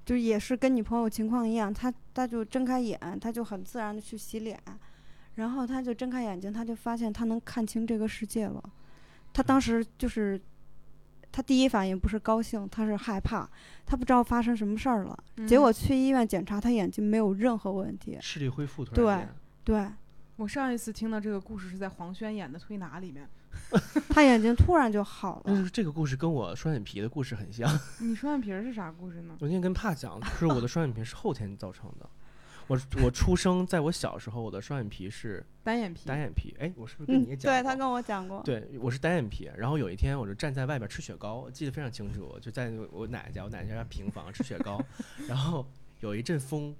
[0.05, 4.59] 就也是跟你朋友情况一样，她她就睁开眼，她就很自然的去洗脸，
[5.35, 8.61] 然后她就睁开眼睛，她就发现她能看清这个世界了。
[9.31, 10.41] 她当时就是，
[11.31, 13.47] 她第一反应不是高兴，她是害怕，
[13.85, 15.17] 她不知道发生什么事儿了。
[15.47, 18.17] 结嗯果去医院检查，她眼睛没有任何问题。
[18.19, 19.29] 视力恢复突对然间，
[19.63, 19.87] 对
[20.39, 23.27] 我上一次听到这个故事是在黄轩演的《推拿》里面。
[24.07, 25.43] 他眼睛突然就好了。
[25.47, 27.69] 但是这个故事跟我双眼皮的故事很像。
[27.99, 29.35] 你双眼皮儿是啥故事呢？
[29.41, 32.09] 我那天跟帕讲，是我的双眼皮是后天造成的。
[32.67, 36.07] 我我出生在我小时候，我的双眼皮是单眼皮。
[36.07, 36.55] 单眼皮。
[36.57, 37.59] 哎，我是不是跟嗯你也，讲过？
[37.59, 38.41] 对他跟我讲过。
[38.43, 39.51] 对，我是单眼皮。
[39.57, 44.81] 然后有一天，我就站在外边吃雪糕，我记得非常清楚，就在我奶奶家，我奶奶家平房吃雪糕，
[45.27, 45.67] 然后
[45.99, 46.73] 有一阵风。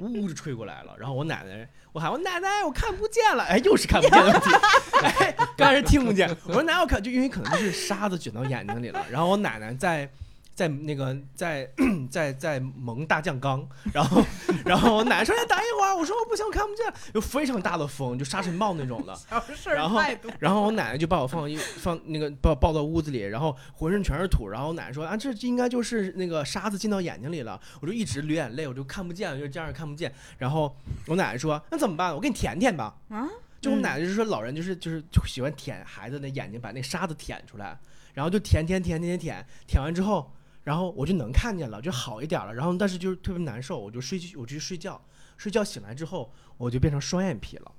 [0.00, 4.50] 呜呜就吹过来了，然后我奶奶，我喊我奶奶，我看不见了，哎，又是看不见的问题，
[5.02, 10.08] 哎，刚开始听不见，我说哪有看，就因为可能就是沙子卷到眼睛里了，然后我奶奶在
[10.54, 11.68] 在那个在
[12.10, 14.22] 在在蒙大酱缸， 然后
[14.64, 19.16] 然后我奶奶说哎等一会儿，我说我不行，我看不见，有非常大的风，就沙尘暴那种的，
[19.74, 20.00] 然后。
[20.38, 30.12] 然后我奶奶就把我放一放那个抱抱到屋子里，然后浑身全是土，然后我奶奶说啊，这应该就是那个沙子进到眼睛里了，我就一直流眼泪，我就看不见，就这样看不见。
[30.38, 30.74] 然后
[31.06, 32.14] 我奶奶说那怎么办？
[32.14, 32.94] 我给你舔舔吧。
[33.08, 33.28] 啊，
[33.60, 37.78] 就我嗯奶奶就是说老人就是就是就喜欢舔孩子的眼睛，把那沙子舔出来，
[38.12, 40.30] 然后就舔舔舔舔舔，舔完之后，
[40.64, 42.54] 然后我就能看见了，就好一点了。
[42.54, 45.00] 然后但是就是特别难受，我就睡去我就去睡觉，
[45.36, 47.72] 睡觉醒来之后我就变成双眼皮了。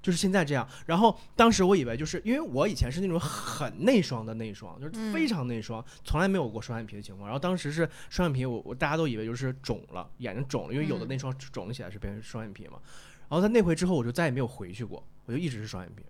[0.00, 7.28] 就是现在这样，然后当时我以为就是因为我以前是那种很内双的内双，就是非常内双，从来没有过双眼皮的情况。
[7.28, 12.80] 然后当时是双眼皮，我我大家都以为就是肿了，眼睛肿了，因为有的嗯内双肿了起来是变成双眼皮嘛。
[13.28, 16.04] 然后在那回之后，我就再也没有回去过，我就一直是双眼皮。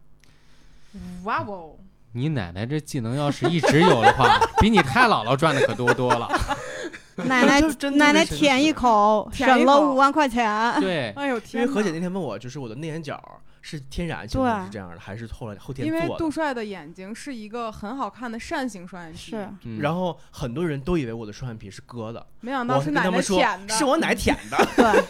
[1.24, 1.76] 哇哦！
[2.12, 6.28] 你奶奶这技能要是一直有的话， 比你太姥姥赚的可多多了。
[7.24, 10.80] 奶奶就真的奶奶舔一口，省了五万块钱。
[10.80, 11.68] 对，哎呦因天因！
[11.68, 13.22] 为何姐那天问我，就是我的内眼角
[13.60, 16.08] 是天然性是这样的，还是后来后天因为？
[16.16, 23.74] 杜帅的眼睛是一个很好看的扇形双眼皮，是，嗯然后很多人都以为我的双眼皮是割的，没想到是奶奶舔的。
[23.74, 24.56] 是我奶舔的。
[24.76, 25.04] 对，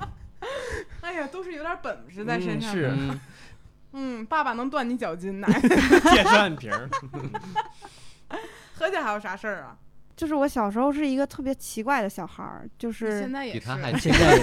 [1.00, 2.70] 哎呀，都是有点本事在身上。
[2.74, 3.18] 嗯是
[3.96, 5.48] 嗯，嗯，爸爸能断你脚筋，奶。
[5.60, 6.88] 舔双眼皮儿。
[8.74, 9.76] 何姐还有啥事儿啊？
[10.14, 13.58] 就是我小时候是一个特别奇怪的小孩儿，就是现在也是。
[13.58, 14.42] 比他还现在也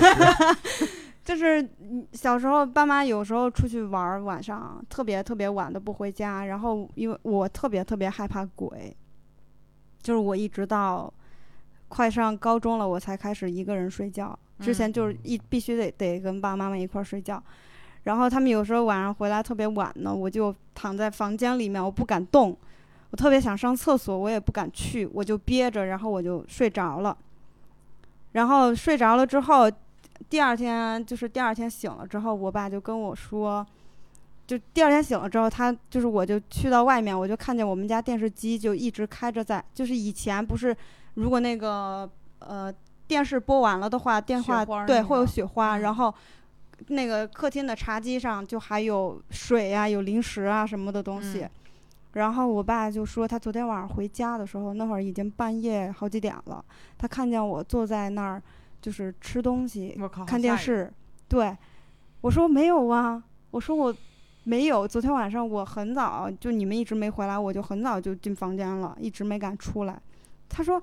[0.63, 0.89] 是，
[1.23, 8.95] 就是嗯小时候爸妈有时候出去玩儿，晚上特别特别晚都不回家，然后因为我特别特别害怕鬼，
[10.01, 11.11] 就是我一直到
[11.87, 17.43] 快上高中了，我才开始一个人睡觉，之前就是一必须得得跟爸爸妈妈一块儿睡觉。
[18.03, 22.55] 然后他们有时候晚上回来特别晚呢，我就躺在房间里面，我不敢动，
[23.11, 27.17] 我特别想上厕所，我也不敢去，我就憋着，然后我就睡着了。
[28.33, 29.71] 然后睡着了之后，
[30.29, 33.65] 第二天就是第二天醒了之后，我爸就跟我说，
[34.47, 40.75] 就第二天醒了之后，他就是我就去到外面，我就看见我们家电视机就一直开着在，就是以前不是
[41.13, 42.73] 如果那个呃
[43.07, 46.13] 电视播完了的话，电话对会有雪花，嗯然后
[46.88, 51.41] 那个客厅的茶几上就还有水啊，有零食啊什么的东西。
[51.41, 51.50] 嗯
[52.13, 56.63] 然后我爸就说，他昨天晚上回家的时候，那会儿已经半夜好几点了，
[56.96, 58.39] 他看见我坐在那儿，
[58.80, 60.56] 就是吃东西，看电。
[60.56, 60.93] 视。
[61.28, 61.58] 对，
[62.22, 63.91] 我说没有啊，我说我
[64.43, 64.88] 没有。
[64.88, 70.00] 昨天晚上我很早，就你们一直没回来，我就很早就进房间了，一直没敢出来。
[70.48, 70.80] 他说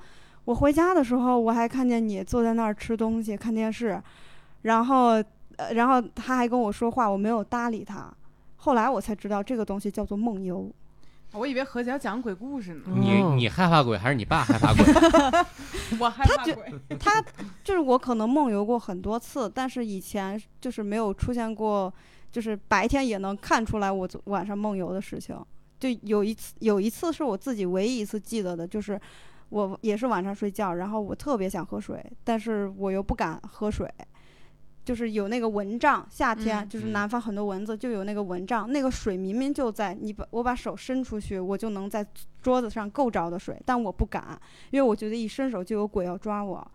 [0.47, 4.03] 我回家的时候，我还看见你坐在那儿吃东西、看电视，
[4.63, 5.23] 然后
[5.61, 8.11] 呃，然后他还跟我说话，我没有搭理他。
[8.57, 10.70] 后来我才知道这个东西叫做梦游。
[11.33, 14.85] 我以为何姐要讲鬼故事呢，你哦你害怕鬼还是你爸害怕鬼？
[16.01, 16.57] 我害怕鬼。
[16.99, 17.23] 他
[17.62, 21.92] 就是我可能梦游过很多次，但是以前就是没有出现过，
[22.33, 25.37] 就是白天也能看出来我昨晚上梦游的事情。
[25.79, 29.01] 就有一次，有一次是我自己唯一一次记得的，就是
[29.51, 33.88] 我也是晚上睡觉，然后我特别想喝水，但是我又不敢喝水。
[34.85, 42.05] 就是有那个蚊帐，夏天、就是南方很多蚊子，就有那个蚊帐，那个水明明就在你把我把手伸出去，我就能在
[42.43, 44.40] 桌子上够着的水，但我不敢，
[44.71, 46.66] 因为我觉得一伸手就有鬼要抓我，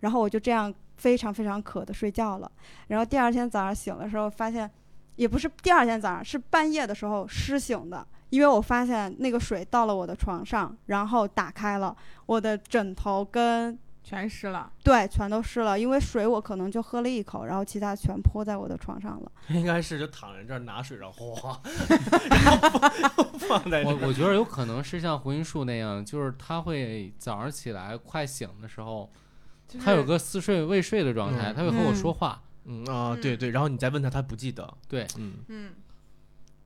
[0.00, 2.50] 然后我就这样非常非常渴的睡觉了。
[2.88, 4.70] 然后第二天早上醒的时候，发现
[5.16, 11.96] 也不是第二天早上，是半夜的时候湿醒的，因为我发现那个水到了我的床上，然后打开了
[12.26, 14.70] 我的枕头跟全湿了。
[14.84, 19.32] 对，全都湿了，因为水我可能就喝了一口，然后其他全泼在我的床上了。
[19.48, 21.60] 应该是就躺在这儿拿水，然后哗，
[22.30, 22.90] 然后放
[23.62, 23.96] 放在这儿。
[24.02, 29.10] 我我觉得有可能是像胡云树那样，就是他会早上起来快醒的时候，
[29.66, 32.42] 就是他有个似睡未睡的状态，嗯他会和我嗯说话。
[32.66, 34.72] 嗯啊，对嗯对，然后你再问他，他不记得。
[34.88, 35.74] 对，嗯，嗯，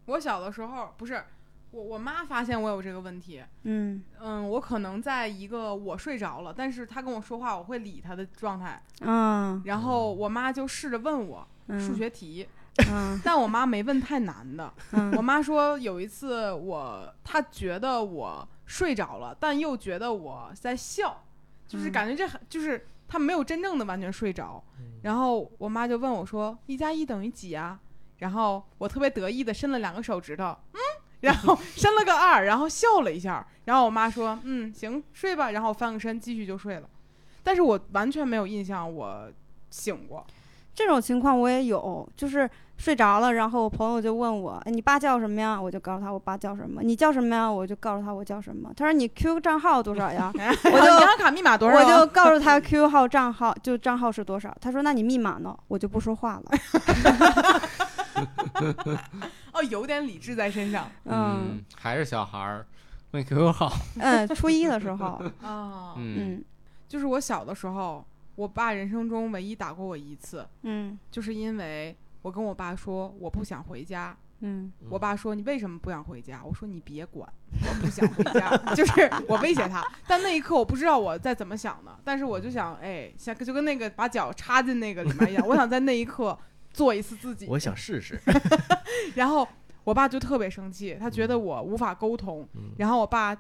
[0.06, 1.24] 我小的时候不是
[1.70, 4.02] 我我妈发现我有这个问题，嗯。
[4.20, 12.48] 嗯，我可能在一个我睡着了，但是她跟我说话，我会理她的状态，嗯然后我妈就试着问我嗯，数学题，
[12.90, 14.72] 嗯 但我妈没问太难的。
[14.92, 15.12] 嗯。
[15.16, 21.22] 我妈说有一次我，她觉得我睡着了，但又觉得我在笑，
[21.66, 21.92] 就是嗯。
[21.92, 24.62] 感觉这很就是她没有真正的完全睡着。
[25.02, 27.78] 然后我妈就问我说：“一加一等于几啊？”
[28.18, 30.80] 然后我特别得意的伸了两个手指头，嗯，
[31.20, 33.46] 然后伸了个二，然后笑了一下。
[33.64, 36.88] 然后我妈说：“嗯，行，睡吧。”然后翻个身继续就睡了。
[37.42, 39.30] 但是我完全没有印象我
[39.70, 40.26] 醒过。
[40.74, 45.60] 这种情况我也有，就是睡着了，然后我朋友就问我，哎，你爸叫什么呀？
[45.60, 46.80] 我就告诉他我爸叫什么。
[46.82, 47.50] 你叫什么呀？
[47.50, 48.72] 我就告诉他我叫什么。
[48.76, 50.32] 他说你 QQ 账号多少呀？
[50.34, 51.98] 我就银行卡密码多少我啊？
[51.98, 54.56] 就告诉他 QQ 号账号就账号是多少。
[54.60, 55.54] 他说那你密码呢？
[55.66, 57.58] 我就不说话了。
[59.52, 62.66] 哦，有点理智在身上嗯还是小孩儿，
[63.10, 63.72] 问 QQ 号。
[63.98, 65.94] 嗯，初一的时候，啊。
[65.96, 66.44] 嗯，嗯
[66.88, 68.04] 就是我小的时候，
[68.36, 74.16] 我爸人生中唯一打过我一次，嗯就是因为我跟我爸说我不想回家。
[74.40, 76.40] 嗯我爸说你为什么不想回家？
[76.44, 77.28] 我说你别管，
[77.60, 79.84] 我不想回家， 就是我威胁他。
[80.06, 86.38] 但那一刻我不知道我在怎么想的，但是我就想，哎，像就跟那个把脚插进那个里面一样，我想在那一刻
[86.72, 87.46] 做一次自己。
[87.48, 88.16] 我想试试。
[89.16, 89.46] 然后
[89.82, 93.36] 我爸就特别生气，他觉得我无法沟通，嗯然后我爸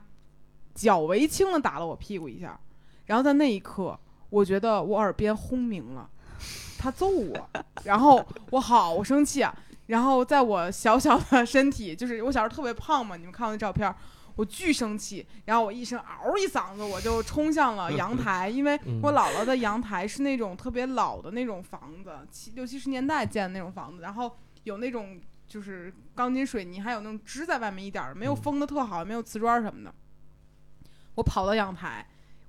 [0.74, 2.58] 较为轻的打了我屁股一下，
[3.06, 3.96] 然后在那一刻，
[4.30, 6.10] 我觉得我耳边轰鸣了，
[6.78, 7.50] 他揍我，
[7.84, 9.54] 然后我好生气啊，
[9.86, 13.94] 然后在我小小的身体，就是我小时候特别胖嘛，你们看我那照片。
[14.36, 24.30] 我巨生气，然后我一声嗷一嗓子，我就冲向了阳台，因为嗯我姥姥的阳台是那种特别老的那种房子，七六七十年代建的那种房子，然后
[24.62, 29.92] 有那种就是钢筋水泥，还有那种支在外面一点儿，没有嗯封的特好，没有瓷砖什么的。
[31.16, 32.06] 我跑到阳台，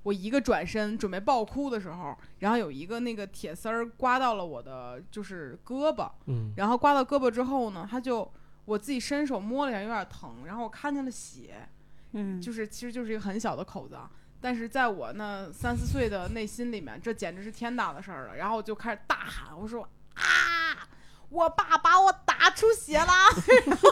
[0.09, 6.51] 我一个转身准备爆哭的时候，然后有一个那个铁丝儿刮到了我的就是胳膊，嗯。
[6.57, 8.29] 然后刮到胳膊之后呢，他就
[8.65, 11.69] 我自己伸手摸了一下，有点疼，然后我看见了血，
[12.13, 14.09] 嗯，就是其实就是一个很小的口子啊，
[14.41, 18.35] 但是在我那三四岁的内心里面，这简直是天大的事儿了。
[18.37, 20.89] 然后我就开始大喊，我说啊，
[21.29, 23.13] 我爸把我打出血了，
[23.67, 23.89] 然后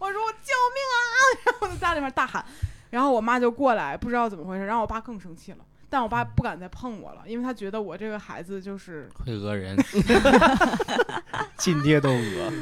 [0.00, 0.98] 我说我救命啊，
[1.44, 2.42] 然后我在家里面大喊，
[2.90, 5.58] 然后我妈就过来，不知道怎么回事，然后我爸更生气了。
[5.88, 9.76] 但我爸不敢再碰我了，因为他觉得我这个孩子就是会讹人。
[11.56, 12.52] 进爹都讹。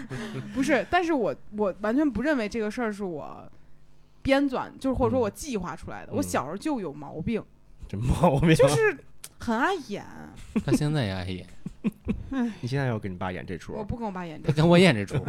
[0.54, 3.50] 不是，但是我我完全不认为这个事儿是我
[4.20, 6.12] 编纂，就是或者说嗯我计划出来的。
[6.12, 7.42] 我嗯小时候就有毛病，
[7.88, 8.54] 这毛病。
[8.54, 8.96] 就是
[9.38, 10.04] 很爱演。
[10.64, 11.46] 他现在也爱演，
[12.60, 15.22] 你现在要跟你爸演这出我，不跟我爸演这跟我演这出。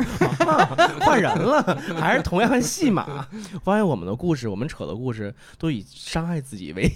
[1.02, 1.62] 换人了，
[2.00, 3.28] 还是同样的戏码。
[3.64, 6.90] 发现我们的故事，我们扯的故事都以伤害自己为，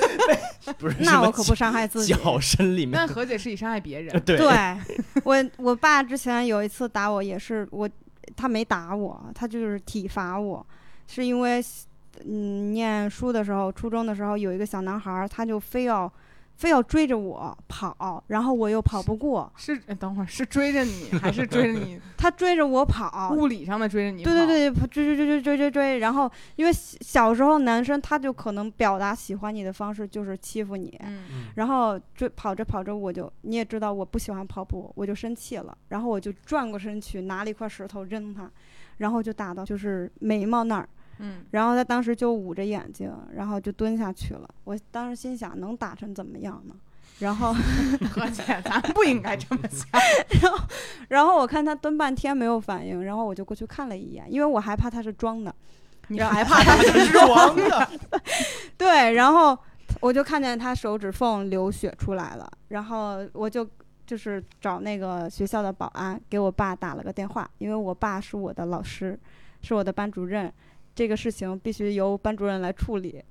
[0.78, 2.12] 不是那我可不伤害自己。
[2.12, 3.06] 脚身里面但。
[3.06, 4.20] 何姐是以伤害别人。
[4.22, 4.48] 对对
[5.24, 7.88] 我，我爸之前有一次打我，也是我，
[8.36, 10.66] 他没打我，他就是体罚我，
[11.06, 11.62] 是因为，
[12.24, 16.12] 嗯，念书的时候，初中的时候有一个小男孩儿，他就非要，
[16.56, 22.00] 非要追着我跑，然后我又跑不过，是，哎等会儿是追着你，还是追着你？
[22.16, 24.22] 他追着我跑，物理上的追着你？
[24.24, 24.46] 对对。
[24.46, 31.24] 对，追追追追追追追，然后因为小小时候男生他就可能表达喜欢你的方式就是欺负你，嗯，
[31.56, 38.48] 然后追跑着跑着，我就你也知道我不喜欢跑步，我就生气了，然后我就转过身去拿了一块石头扔他，
[38.98, 44.48] 然后就打到就是眉毛那儿，嗯，然后他当时就捂着眼睛，然后就蹲下去了。
[44.64, 46.74] 我当时心想，能打成怎么样呢？
[47.18, 47.54] 然后，
[48.12, 49.88] 何姐，咱不应该这么想。
[50.42, 50.58] 然后
[51.08, 55.54] 然后我看他蹲半天没有反应，然后我就过去看了一眼，因为我害怕他是装的。
[56.08, 57.90] 你害怕他是装的，
[58.78, 59.58] 对，然后
[60.00, 63.68] 我就看见他手指缝流血出来了，然后我就
[64.06, 69.18] 就是找那个学校的保安给我爸打了个电话，因为我爸是我的老师，
[69.62, 70.52] 是我的班主任，
[70.96, 73.22] 这个事情必须由班主任来处理。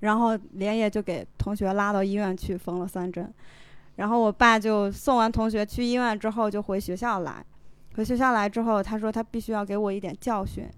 [0.00, 3.32] 然后连夜就给同学拉到医院去缝了三针，
[3.96, 7.42] 然后我爸就送完同学去医院之后就回学校来，
[7.94, 10.68] 回学校来之后他说他必须要给我一点教训，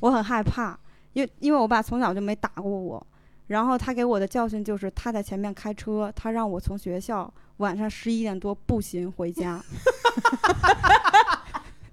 [0.00, 0.78] 我很害怕，
[1.14, 3.06] 因因为我爸从小就没打过我，
[3.46, 9.64] 然后他给我的教训就是他在前面开车，他让我从学校晚上十一点多步行回家。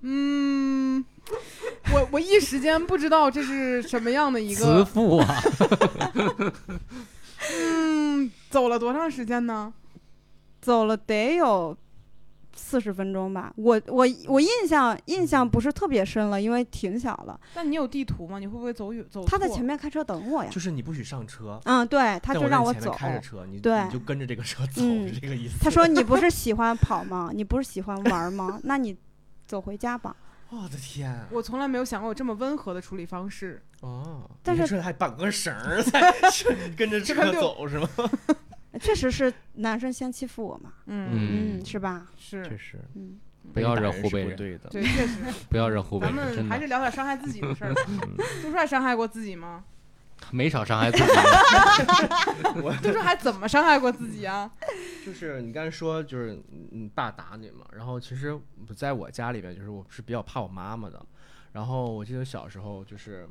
[0.03, 1.05] 嗯，
[1.93, 5.41] 我我一时间不知道这是什么样的一个慈个，父啊，
[7.59, 9.71] 嗯，走了多长时间呢？
[10.59, 11.75] 走了得有
[12.55, 13.51] 四十分钟吧。
[13.55, 17.39] 我我我印象印象不是特别深了，因为挺小了。
[17.55, 18.37] 但你有地图吗？
[18.37, 19.25] 你会不会走远走？
[19.25, 20.49] 他在前面开车等我呀。
[20.51, 22.91] 就是你不许上车，嗯，对，他就让我走。
[22.91, 25.57] 开着车，你对你就跟着这个车走，嗯是这个意思。
[25.59, 27.31] 他说：“你不是喜欢跑吗？
[27.33, 28.59] 你不是喜欢玩吗？
[28.63, 28.95] 那你
[29.47, 30.15] 走回家吧。
[30.51, 33.61] 我的天，我从来没有想过有这么温和的处理方式。
[33.81, 36.13] 哦，但是这还绑个绳儿在
[36.77, 37.87] 跟着车走是吗？
[38.79, 42.05] 确实是男生先欺负我嘛，嗯，嗯嗯，是吧？
[42.17, 43.19] 是确实，嗯，
[43.53, 44.69] 不要惹湖北人，对的。
[44.69, 45.17] 对，确实。
[45.49, 47.81] 不要惹湖北咱们还是聊点伤害自己的事儿吧。
[47.87, 47.99] 嗯
[48.41, 49.63] 杜帅伤害过自己吗？
[50.31, 51.03] 没少伤害自己。
[52.61, 54.51] 我就是还怎么伤害过自己啊？
[55.05, 56.41] 就是你刚才说，就是
[56.71, 61.03] 你爸打你嘛，然后其实不在我家里边，就是我是比较怕我妈妈的。
[61.53, 63.27] 然后我记得小时候就是，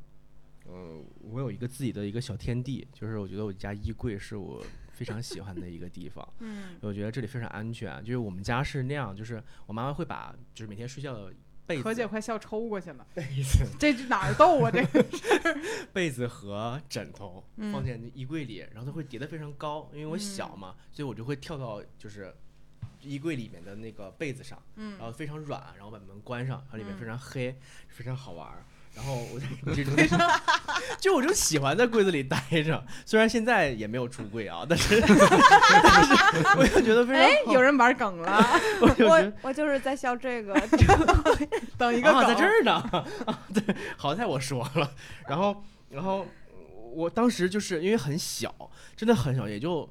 [0.68, 4.62] 嗯、我有一个自己的一个小天地，就是我觉得我家衣柜是我
[4.93, 6.26] 非常喜欢的一个地方。
[6.41, 11.32] 嗯我觉得这里非常安全，就是我们家是那样，就是我妈妈会把就是每天睡觉的
[11.79, 14.71] 何姐快笑抽过去了，被子、 这是哪儿逗啊？
[14.71, 22.35] 这个 是被子和枕头嗯放在衣柜里，然后它会叠得非常高，因为我小嘛，所以我就会跳到就是
[23.03, 27.55] 衣柜里面的那个被子上，嗯然后非常软，然后把门关上，然后里面嗯非常黑，
[27.89, 28.64] 非常好玩儿。
[28.95, 30.18] 然后我就这种，
[31.01, 35.09] 就我就喜欢在柜子里待着，虽然现在也没有出柜啊，但是 但
[36.05, 38.45] 是我就觉得非常哎，好有人玩梗了，
[38.82, 40.55] 我我我就是在笑这个，
[41.78, 42.72] 等一个啊，在这儿呢。
[43.26, 44.93] 啊，对，好在我说了。
[45.26, 46.26] 然后，然后
[46.93, 48.55] 我当时就是因为很小，
[48.97, 49.88] 真的很小，也就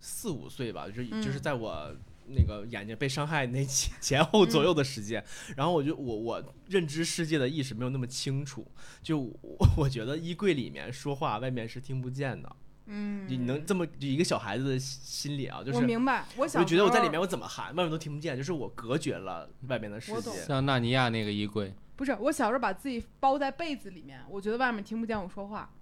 [0.00, 1.94] 四五岁吧，就是就是嗯在我。
[2.26, 5.24] 那个眼睛被伤害那前前后左右的时间，
[5.56, 8.66] 然后我就我我认知世界的意识没有那么清楚，
[9.02, 12.56] 就我我觉得衣柜里面说话，外面是听不见的。
[12.86, 20.30] 嗯，你能这么就一个小孩子的心理啊，就是我明白，我我小就觉得我在里面我怎么喊，外面都听不见，就是我隔绝了外面的世界。
[20.32, 25.72] 像纳尼亚那个衣柜，不是我小时候把自己包在被子里面，我觉得外面听不见我说话，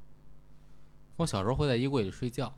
[1.17, 2.55] 我小时候会在衣柜里睡觉。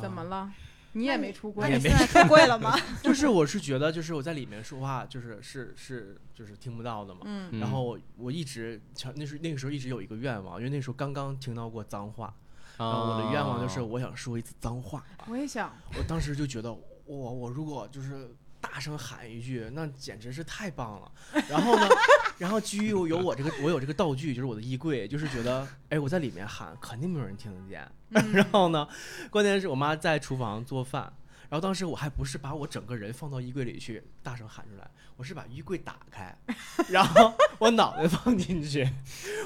[0.00, 0.52] 怎么啊了？
[0.96, 2.74] 你也没出柜那你也没现在出柜了吗？
[3.04, 7.20] 就是我是觉得，就是我在里面说话，就是是是就是听不到的嘛。
[7.24, 12.34] 嗯嗯然后我我一直想，那时那个时候一直有一个愿望，因为那时候刚刚听到过脏话，
[12.78, 15.04] 然后我的愿望就是哦我想说一次脏话。
[15.28, 16.72] 我也想，我当时就觉得，
[17.04, 21.12] 我我如果就是大声喊一句，那简直是太棒了。
[21.48, 21.88] 然后呢，
[22.38, 27.86] 然后基于有有我这个我有这个道具，就是我的衣柜，就是觉得，哎，我在里面喊肯定没有人听得见。
[28.10, 28.86] 嗯 然后呢，
[29.30, 31.12] 关键是我妈在厨房做饭，
[31.48, 36.36] 然后当时我还不是把我整个人放到衣柜里去大声喊出来，我是把衣柜打开，
[36.88, 38.88] 然后我脑袋放进去，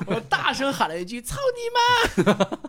[0.06, 2.60] 我大声喊了一句“操你妈”，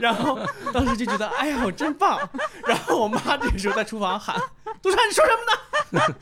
[0.00, 0.38] 然后
[0.72, 2.18] 当时就觉得哎呀我真棒，
[2.66, 4.40] 然后我妈这个时候在厨房喊
[4.82, 6.14] “杜川你说什么呢？”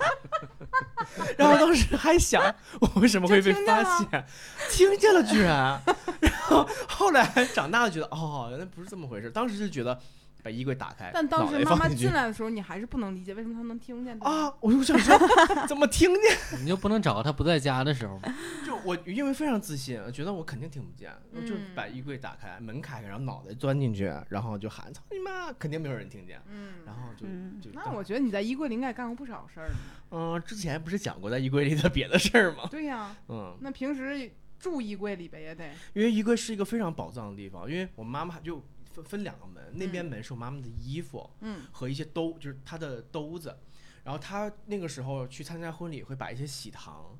[1.36, 2.42] 然后当时还想
[2.80, 4.24] 我为什么会被发现，
[4.70, 5.80] 听见了居然，
[6.20, 7.24] 然后后来
[7.54, 9.98] 长大了觉得哦原来不是这么回事，当时就觉得
[10.42, 14.18] 把衣柜打开，但当时妈妈进来的时候，你还是不能理解为什么她能听见。
[14.20, 15.16] 啊，我就想说
[15.68, 16.36] 怎么听见？
[16.62, 18.34] 你就不能找个她不在家的时候吗？
[18.66, 29.74] 就我因为非常自信，觉得我肯定听不见，我就嗯把衣柜打开，门开开，然后脑袋钻进去，然后就喊操你妈，肯定没有人听见，嗯，然后就嗯就那我觉得你在衣柜里应该干过不少事儿呢。
[30.10, 32.64] 嗯、之前不是讲过在衣柜里的别的事儿吗？
[32.70, 35.70] 对呀，嗯，那平时住衣柜里呗也得。
[35.94, 38.62] 因为衣柜是一个非常宝藏的地方，因为我妈妈就
[38.92, 43.56] 分分两个门，那边门是我妈妈的衣服嗯和一些兜，就是她的兜子，
[44.04, 47.18] 然后她那个时候去参加婚礼会把一些喜糖，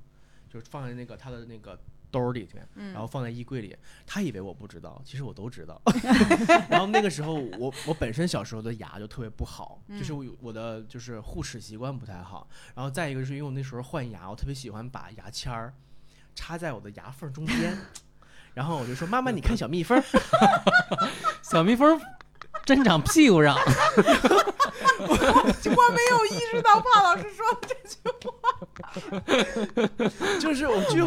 [0.48, 1.78] 就是放在那个她的那个
[2.10, 2.68] 兜儿里面。
[2.74, 3.74] 嗯，然后放在衣柜里，
[4.06, 5.80] 她以为我不知道，其实我都知道。
[6.68, 12.48] 然后那个时候我我本身小时候的牙就特别不好，就是嗯我有我的就是护齿习惯不太好。
[12.74, 15.74] 然后再一个是因为我那时候换牙，我特别喜欢把牙签儿
[16.34, 17.76] 插在我的牙缝中间。
[18.54, 20.02] 然后我就说：“妈妈，你看小蜜蜂。
[21.42, 22.00] 小蜜蜂
[22.64, 23.56] 真长屁股上，
[24.98, 25.14] 我
[25.90, 27.98] 没有意识到帕老师说这句
[28.28, 28.38] 话
[30.38, 31.06] 就是我就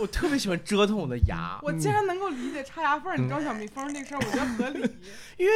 [0.00, 4.80] 我特别喜欢折腾我的牙，我竟然能够理解插牙缝儿你装小蜜蜂儿这事儿，我觉得合理。
[5.36, 5.52] 因为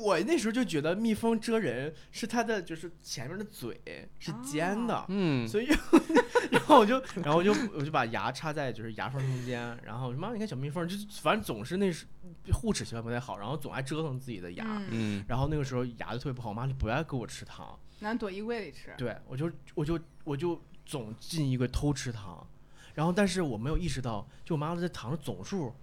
[0.00, 5.66] 我那时候就觉得蜜蜂蛰人是它的就是前面的嘴是尖的，嗯，所以
[6.50, 12.06] 然后我就然后我就我就把牙插在就是牙缝中间，然后妈你看小蜜蜂就反正总是那是
[12.52, 14.64] 护齿习惯不太好，然后总爱折腾自己的牙。
[14.66, 18.94] 嗯，嗯，然后那个时候牙就特别不好，我妈就不爱给我吃糖，咱躲衣柜里吃。
[18.96, 22.46] 对我就我就我就总进衣柜偷吃糖，
[22.94, 25.74] 然后但是我没有意识到，就我妈的这糖的总数，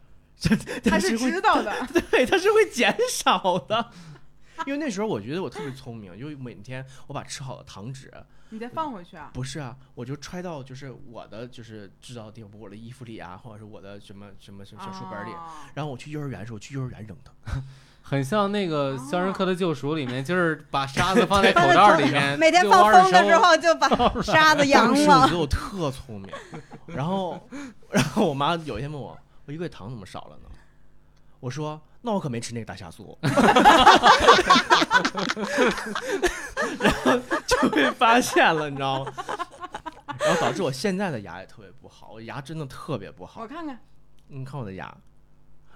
[0.83, 1.73] 他是知道的，
[2.11, 3.91] 对，他是会减少的。
[4.65, 8.11] 因为那时候我觉得我特别聪明，就每天我把吃好的糖纸，
[8.49, 9.31] 你再放回去啊。
[9.33, 15.31] 不是啊，我就揣到就是我的就是知道的地方，我的衣服里啊，或者是我的什么什么什么小书本里。
[15.31, 17.33] 哦然后我去幼儿园的时候，我去幼儿园扔它。
[18.05, 23.87] 很像那个《肖申克的救赎》里面，就是把沙子 放在口袋里面，每天放风的时收候就把
[24.21, 25.31] 沙子扬当时我了觉。
[25.31, 26.29] 得我特聪明，
[26.85, 27.49] 然后
[27.89, 30.49] 然后我妈有一天问我，我衣柜糖怎么少了呢？
[31.39, 33.17] 我说那我可没吃那个大虾酥，
[36.79, 39.13] 然后就被发现了，你知道吗？
[40.19, 43.47] 然后导致我现在的牙也特别不好，我牙真的特别不好我。
[43.47, 43.77] 看看，
[44.27, 44.85] 你看我的牙，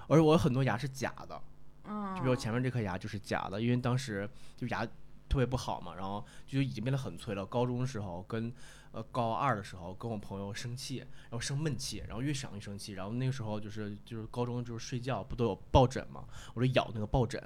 [0.07, 1.41] 而且我有很多牙是假的，
[1.83, 4.85] 嗯，就比如前面这颗牙就是假的，因为当时就牙
[5.27, 7.45] 特别不好嘛，然后就已经变得很脆了。
[7.45, 8.53] 高中的时候跟
[8.97, 16.25] 呃高二的时候跟我朋友生气，然后生闷气，然后越想越生气，然后那个时候就是就是高中就是睡觉不都有抱枕吗，
[16.55, 17.39] 我就咬那个抱枕，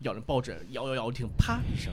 [0.00, 1.92] 咬那抱枕，咬咬咬，我听啪一声，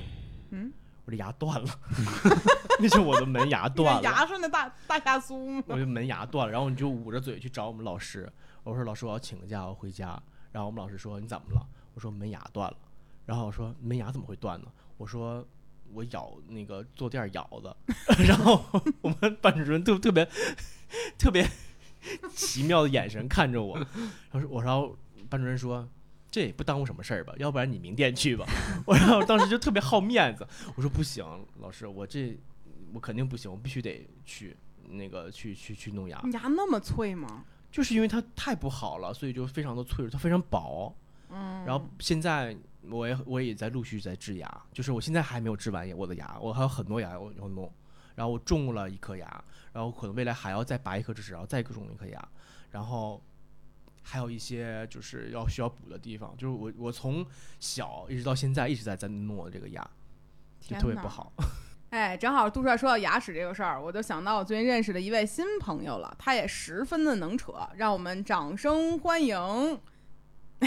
[0.50, 0.74] 嗯，
[1.06, 1.80] 我的牙断了，
[2.82, 4.02] 那是我的门牙断了。
[4.02, 5.64] 牙是那大大牙酥吗？
[5.70, 8.28] 我的门牙断了，然后你就捂着嘴去找我们老师，
[8.64, 10.20] 我说老师我要请个假，我要回家。
[10.52, 11.68] 然后我们老师说你怎么了？
[11.94, 12.78] 我说门牙断了。
[13.26, 14.68] 然后我说门牙怎么会断呢？
[14.98, 15.46] 我说
[15.94, 17.76] 我咬那个坐垫咬的。
[18.28, 18.64] 然后
[19.02, 20.28] 我们班主任特特别
[21.18, 21.50] 特别
[22.34, 23.88] 奇妙的眼神看着我，然
[24.32, 24.98] 后说我然后
[25.30, 25.88] 班主任说。
[26.34, 27.32] 这也不耽误什么事儿吧？
[27.38, 28.44] 要不然你明天去吧。
[28.88, 31.24] 我然后当时就特别好面子，我说不行，
[31.60, 32.36] 老师，我这
[32.92, 34.58] 我肯定不行，我必须得去
[34.90, 36.20] 那个去去去弄牙。
[36.24, 37.46] 你牙那么脆吗？
[37.72, 40.92] 就是因为它太不好了，所以就非常的脆弱，它非常薄。
[41.30, 42.58] 嗯，然后现在
[42.90, 47.72] 我也我也在陆续在治牙，就是我现在还没有治完我的牙，我还有很多牙要要弄。
[48.16, 52.30] 然后我种了一颗牙，然后可能未来还要再拔一颗智齿，然后再种一颗牙，
[52.70, 53.20] 然后
[54.04, 56.32] 还有一些就是要需要补的地方。
[56.38, 57.26] 就是我我从
[57.60, 59.90] 小一直到现在一直在在弄我这个牙，
[60.60, 61.34] 就特别不好。
[61.90, 69.36] 哎，正好杜帅说到牙齿这个事儿，我就想到我最近认识的一位新朋友了，他也十分的能扯，让我们掌声欢迎。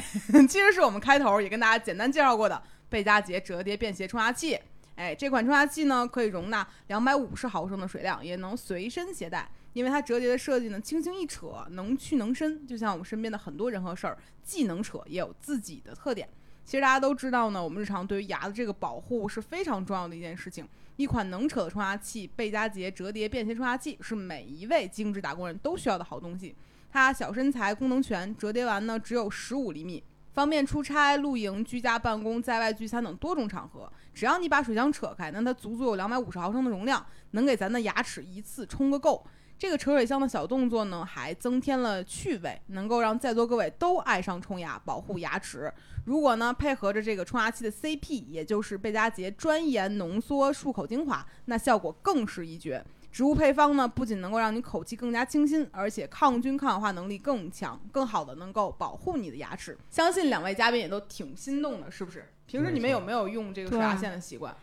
[0.49, 4.59] 其实是我们开头也跟大家简单介绍过的贝佳洁折叠便携冲牙器。
[4.95, 9.51] 哎，这款冲牙器呢可以容纳两百五十毫升的水量，也能随身携带。
[9.75, 16.27] 因为它折叠的设计呢，轻轻一扯，能屈能伸，就像我们身边的很多人和事儿，既能扯，也有自己的特点。
[16.65, 20.67] 其实大家都知道呢，我们日常对于牙的这个保护是非常重要的一件事情。
[20.97, 26.57] 一款能扯的冲牙器——贝佳洁折叠便携冲牙器，是每一位精致打工人都需要的好东西。
[26.97, 33.93] 它小身材，功能全，折叠完呢只有十五厘米，方便出差、露营、居家办公、在外聚餐等多种场合。
[34.15, 39.23] 只要你把水箱扯开，那它足足有两百五十毫升的容量，能给咱的牙齿一次冲个够。
[39.59, 45.71] 这个扯水箱的小动作呢，还增添了趣味，能够让在座各位都爱上冲牙，保护牙齿。
[46.07, 52.83] 如果呢配合着这个冲牙器的 CP，也就是贝佳洁专研浓缩漱口精华，那效果更是一绝。
[53.17, 59.75] 植物配方呢，不仅能够让你口气更加清新，而且抗菌抗氧化能力更强，更好的能够保护你的牙齿。
[59.89, 62.27] 相信两位嘉宾也都挺心动的，是不是？
[62.47, 64.55] 平时你们有没有用这个刷牙线的习惯？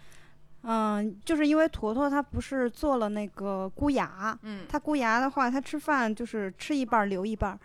[0.62, 7.60] 嗯，就是因为坨坨他不是做了那个箍牙，嗯，他箍牙的话，他吃饭就是吃一半儿留一半儿，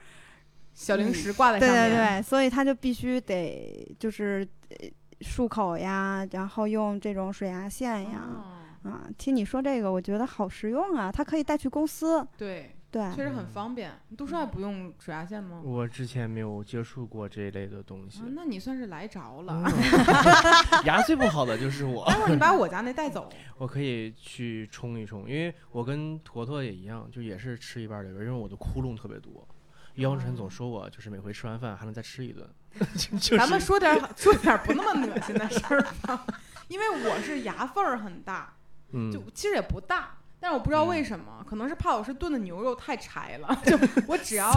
[0.73, 4.77] 小零食挂在上面，对对对，所以他就必须得就是呃
[5.21, 8.23] 漱口呀，然后用这种水牙线呀。
[8.27, 11.11] 哦啊，听你说这个，我觉得好实用啊！
[11.13, 13.93] 它可以带去公司，对，对，确实很方便。
[14.17, 15.61] 杜帅不用水牙线吗？
[15.65, 19.63] 我之前没有接触过这一类的东西啊，，那你算是来着了。
[19.67, 19.73] 嗯
[20.87, 22.07] 牙最不好的就是我。
[22.07, 23.29] 待会儿你把我家那带走。
[23.59, 29.47] 我可以去冲一冲，因为我跟坨坨也一样，就也是吃一半儿留一半儿，因为我的窟窿特别多。
[29.97, 32.49] 姚晨总说我就是每回吃完饭还能再吃一顿，
[32.97, 36.25] 就就是咱们说点儿说点儿不那么恶心的事儿吧，
[36.69, 38.55] 因为我是牙缝儿很大，
[38.93, 39.11] 嗯。
[39.11, 44.53] 就其实也不大，但是我不知道为什么，可能是怕我是炖的牛肉太柴了， 就我只要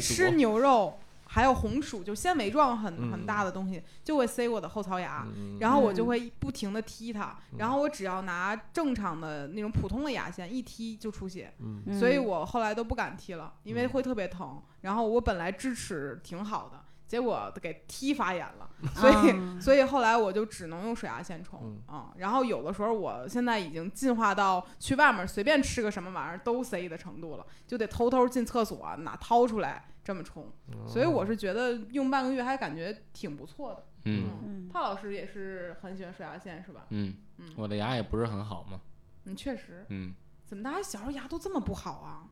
[0.00, 5.26] 吃，牛肉，还有红薯，就纤维状很嗯很大的东西，就会塞我的后槽牙。
[5.36, 5.58] 嗯。
[5.60, 6.06] 然后我就嗯。
[6.06, 11.52] 会不停的踢它，然后我只要拿正常的那种普通的牙线一踢就出血，
[11.98, 13.88] 所以我后来都不敢踢了，因为嗯。
[13.90, 14.60] 会特别疼。
[14.80, 30.52] 然后我本来智齿挺好的，结果给踢发炎了， 所以、啊所以后来我就只能用水牙线冲嗯啊、然后有的时候我现在已经进化到去外面随便吃个什么玩意儿都塞的程度了，就得偷偷进厕所拿掏出来这么冲。
[30.86, 33.84] 所以我是觉得用半个月还感觉挺不错的。
[34.04, 36.86] 嗯嗯帕老师也是很喜欢水牙线是吧？
[36.90, 38.80] 嗯嗯，我的牙也不是很好嘛，
[39.24, 40.14] 嗯，确实，嗯，
[40.46, 42.24] 怎么大家小时候牙都这么不好啊？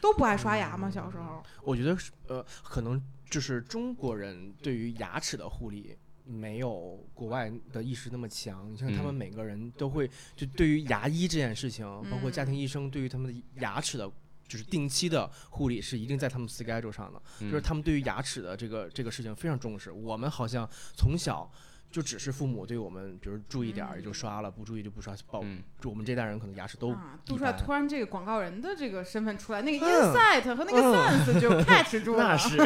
[0.00, 0.90] 都不爱刷牙吗？
[0.90, 1.42] 小时候？
[1.62, 8.72] 我觉得是呃，可能就是中国人对于牙齿的护理没有国外的意识那么强。
[8.72, 14.10] 你像他们嗯每个人都会，就对于牙医这件事情，包括家嗯庭医生对于他们的牙齿的。
[14.50, 19.92] 就是定期的护理是一定在他们 schedule 上的，就是嗯他们对于牙齿的这个这个事情非常重视。
[19.92, 21.48] 我们好像从小
[21.90, 25.14] 就只是父母对我们，比如注意点儿也就刷了，不注意就不刷。
[25.30, 25.62] 报，嗯。
[25.80, 27.52] 就我们这代人可能牙齿都啊，杜一般。
[27.52, 30.12] 帅突然这个广告人的这个身份出来，那个嗯。
[30.12, 32.22] Insight 和那个 sense 就 catch 住了。
[32.24, 32.56] 那是。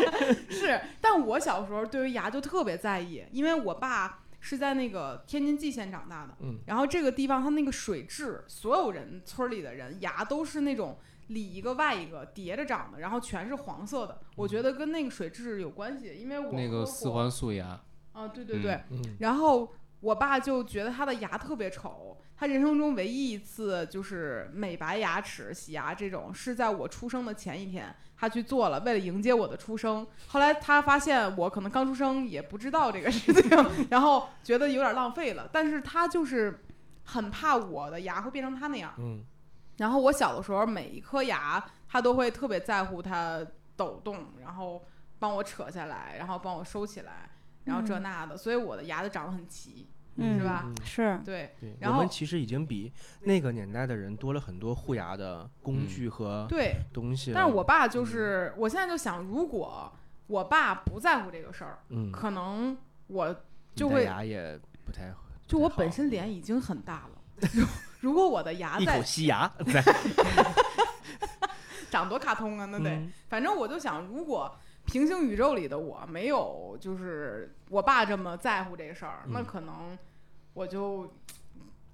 [0.48, 6.58] 是，但我小时候对于牙就特别在意，因为我爸是在那个天津蓟县长大的，嗯。
[6.66, 17.78] 然后这个地方它那个水质，所有人村儿里的人牙都是那种里一个外一个叠着长的，然后全是黄色的，我觉得跟那个水质有关系，因为我那个四环素牙，
[18.12, 19.00] 啊，对对对，嗯。
[19.20, 30.06] 然后我爸就觉得他的牙特别丑，他人生中唯一一次就是美白牙齿、洗牙这种，是在我出生的前一天，他去做了，为了迎接我的出生。
[30.28, 33.50] 后来他发现我可能刚出生也不知道这个事情，
[33.90, 36.64] 然后觉得有点浪费了，但是他就是
[37.04, 38.94] 很怕我的牙会变成他那样。
[38.98, 39.24] 嗯。
[39.76, 43.40] 然后我小的时候，每一颗牙他都会特别在乎它
[43.76, 44.82] 抖动，然后
[45.18, 47.30] 帮我扯下来，然后帮我收起来，
[47.64, 50.64] 然后这嗯那的，所以我的牙都长得很齐，嗯是吧？
[50.66, 52.92] 嗯是，对对，然后我们其实已经比
[53.22, 57.34] 那个年代的人多了很多护牙的工具和对，东西了。
[57.34, 59.92] 但是我爸就是，我现在就想，如果
[60.26, 63.34] 我爸不在乎这个事儿，嗯，可能我
[63.74, 67.66] 就会，牙也不太好，就我本身脸已经很大了，如
[68.00, 69.82] 如果我的牙一口再西牙 在
[71.90, 74.54] 长多卡通啊，那得，嗯反正我就想，如果
[74.90, 79.96] 平行宇宙里的我没有就是我爸这么在乎这个事儿，那嗯可能
[80.52, 81.12] 我就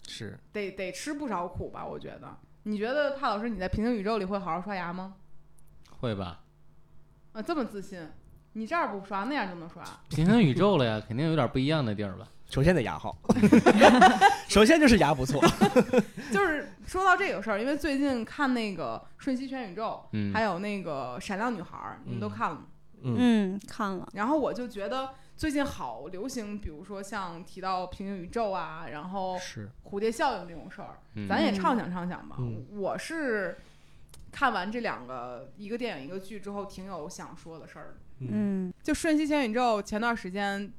[0.08, 2.36] 是得得吃不少苦吧，我觉得。
[2.62, 5.14] 你觉得帕老师你在平行宇宙里会好好刷牙吗？
[6.00, 6.40] 会吧？
[7.32, 8.00] 啊，这么自信，
[8.54, 9.84] 你这儿不刷，那样就能刷。
[10.08, 12.26] 平行宇宙了呀，肯定有点不一样的地儿吧？
[12.48, 13.16] 首先得牙好，
[14.48, 15.40] 首先就是牙不错。
[16.32, 22.62] 就是说到这个事儿，因为最近看那个《瞬息全宇宙》嗯，还有那个《闪亮女孩》，你们都嗯看了吗？
[23.06, 23.54] 嗯。
[23.56, 31.28] 嗯，看了，然后我就觉得最近好流行，比如说像提到平行宇宙啊，然后是，蝴蝶效应这种事儿，嗯。
[31.28, 32.36] 咱也畅想畅想吧。
[32.38, 32.66] 嗯。
[32.72, 33.58] 我是
[34.32, 37.94] 看完这两个一个电影一个剧之后，挺有想说的事儿的。
[38.20, 38.72] 嗯。
[38.82, 40.72] 就《瞬息全宇宙》前段时间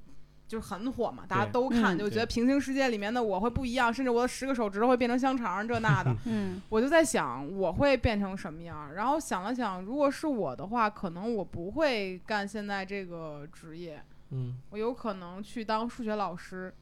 [0.48, 6.16] 就是很火嘛，大家都看，嗯就觉得平行世界里面的我会不一样，甚至我的十个手指头会变成香肠，这那的。
[6.26, 16.74] 嗯我就在想我会变成什么样儿，然后想了想，如果是我的话，可能我不会干现在这个职业，嗯，我有可能去当数学老师。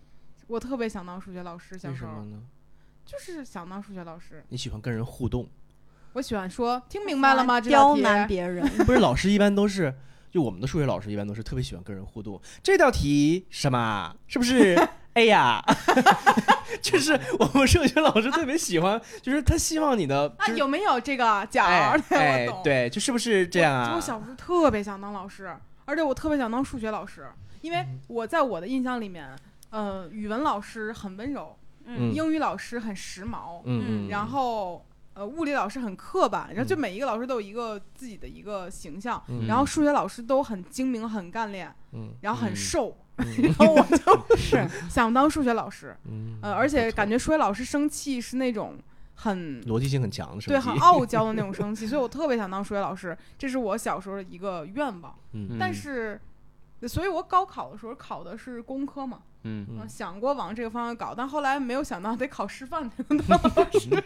[0.47, 2.43] 我特别想当数学老师，小时候为什么呢？
[3.03, 4.43] 就是想当数学老师。
[4.49, 5.49] 你喜欢跟人互动，
[6.13, 7.59] 我喜欢说，听明白了吗？
[7.59, 9.91] 刁难别人，不是老师一般都是，
[10.35, 12.37] 就我们的数学老师一般都是特别喜欢跟人互动。
[12.61, 14.13] 这道题什么？
[14.27, 14.77] 是不是
[15.15, 15.63] 哎呀？
[16.83, 21.97] 就是我们数学老师特别喜欢，就是他希望你的啊，就是有没有这个角哎儿？
[22.09, 22.47] 对，哎。
[22.65, 23.91] 对，就是不是这样啊？
[23.91, 25.55] 我我小时候特别想当老师，
[25.85, 27.25] 而且我特别想当数学老师，
[27.61, 29.33] 因为嗯我在我的印象里面，
[29.69, 43.81] 呃，语文老师很温柔，嗯英语老师很时髦，嗯嗯，然后呃，物理老师很刻板，然后就嗯每一个老师都有一个自己的一个形象，嗯然后数学老师都很精明、很干练，嗯然后很嗯瘦，嗯 然后我
[44.27, 48.77] 就是想当数学老师，嗯呃，而且感觉觉数学老师生气是那种
[49.13, 55.15] 很逻辑性很强的手对，很傲娇的那种生气，所以我特别想当数学老师，这是我小时候的一个愿望。
[55.31, 56.19] 嗯但是，
[56.89, 64.03] 所以我高考的时候考的是工科嘛，嗯想过往这个方向搞，但后来没有想到得考师范才能当 老师，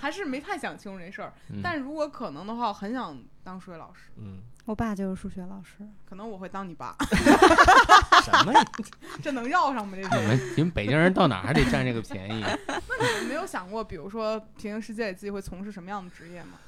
[0.00, 1.32] 还是没太想清楚这事儿。
[1.50, 6.94] 嗯但如果可能的话，我很想当数学老师，嗯我爸就是数学老师，可能我会当你爸，
[8.22, 8.62] 什么呀？
[9.22, 9.96] 这能绕上吗？
[9.96, 12.42] 这你们你们北京人到哪还得占这个便宜？
[12.66, 12.78] 那
[13.14, 16.58] 你们没有想过，比如说平行世界里自己会从事什么样的职业吗？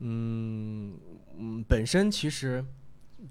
[0.00, 0.94] 嗯
[1.36, 2.64] 嗯，本身其实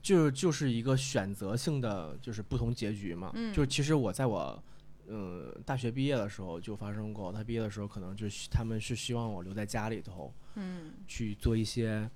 [0.01, 3.31] 就就是一个选择性的，就是不同结局嘛。
[3.35, 4.61] 嗯就其实我在我
[5.07, 12.09] 呃大学毕业的时候就发生过，他毕业的时候可能就他们是希望我留在家里头嗯去做一些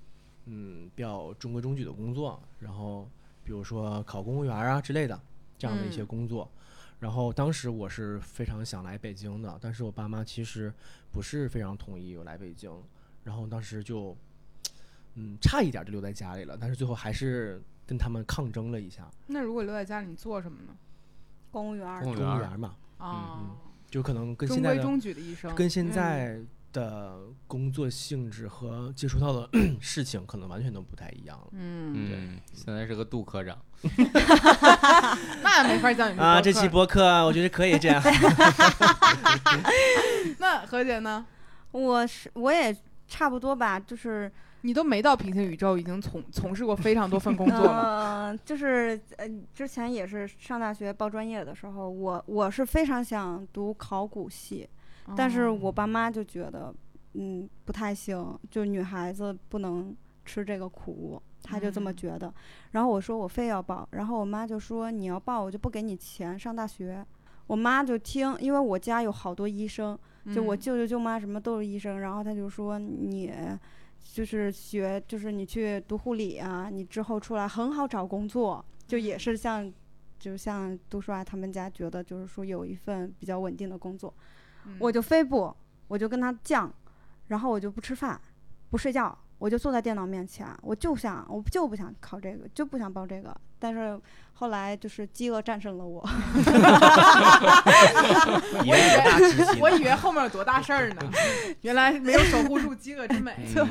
[0.46, 3.10] 嗯比较中规中矩的工作，然后
[3.44, 5.22] 比比如说考公务员啊之类的
[5.58, 6.50] 这样的一些嗯工作。
[7.02, 10.74] 然后当时我是非常想来北京的，但是我爸妈其实
[11.12, 12.72] 不是非常同意我来北京，
[13.26, 14.16] 然后当时就，
[15.16, 20.74] 嗯，差一点就留在家里了，但是最后还是跟他们抗争了一下，那如果留在家里，你做什么呢？
[21.52, 23.42] 公务员公务员员嘛，啊，
[23.90, 26.40] 就可能跟现在的规中矩的一生，跟现嗯在
[26.72, 29.50] 的工作性质和接触到的
[29.82, 31.48] 事情可能完全都不太一样了。
[31.52, 33.58] 嗯，对，现在是个杜科长，
[35.44, 38.02] 那没法叫你啊，这期播客我觉得可以这样。
[40.40, 41.26] 那何姐呢？
[41.72, 42.74] 我是我也
[43.08, 44.32] 差不多吧，就是
[44.62, 47.72] 你都没到平行宇宙，已经从从事过非常多份工作了。
[47.72, 54.68] 呃，就是呃，之前也是上大学报专业的时候，我我是非常想读考古系，
[55.16, 56.74] 但是哦我爸妈就觉得，
[57.14, 59.96] 嗯，不太行，就女孩子不能
[60.26, 62.34] 吃这个苦，他就这么嗯觉得。
[62.72, 67.06] 然后我说我非要报，然后我妈就说你要报，我就不给你钱上大学。
[67.48, 69.98] 我妈就听，因为我家有好多医生，
[70.34, 73.34] 就我嗯舅舅舅妈什么都是医生，然后他就说你
[74.04, 79.72] 就是学，就是你去读护理啊，你之后出来很好找工作，就也是像，
[80.20, 84.14] 就像杜叔啊他们家觉得就是说有一份比较稳定的工作，
[84.66, 84.76] 嗯。
[84.80, 85.56] 我就非不，
[85.88, 86.70] 我就跟他犟，
[87.28, 88.20] 然后我就不吃饭，
[88.70, 94.00] 不睡觉，我就坐在电脑面前，我就想，我就不想考这个，就不想报这个，但是
[94.34, 96.04] 后来就是饥饿战胜了我，
[98.66, 101.12] 以为我以为后面有多大事儿呢，
[101.62, 103.36] 原来没有守护住饥饿之美。
[103.54, 103.64] 对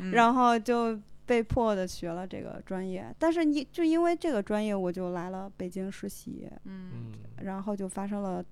[0.00, 7.12] 嗯然后就被迫的学了这个专业，但是你就因为这个专业，我就来了北京实习，嗯，嗯，
[7.44, 8.42] 然后就发生了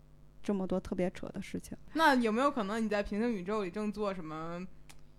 [0.43, 1.77] 这么多特别扯的事情。
[1.95, 4.61] 那有没有可能你在平行宇宙里正做什么？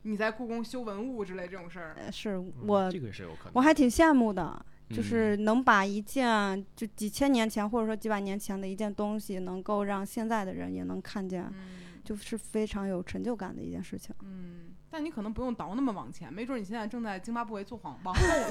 [0.04, 1.96] 你在故宫修文物之类这种事儿？
[1.98, 3.52] 呃是嗯我这个是有可能。
[3.56, 14.14] 我还挺羡慕的，嗯就是能把一件就几千年前或者说几百年前的一件东西，能够让现在的人也能看见，嗯就是非常有成就感的一件事情。
[14.22, 18.48] 嗯，但你可能不用倒那么往前，没准你现在正在津巴布韦做皇王后呢，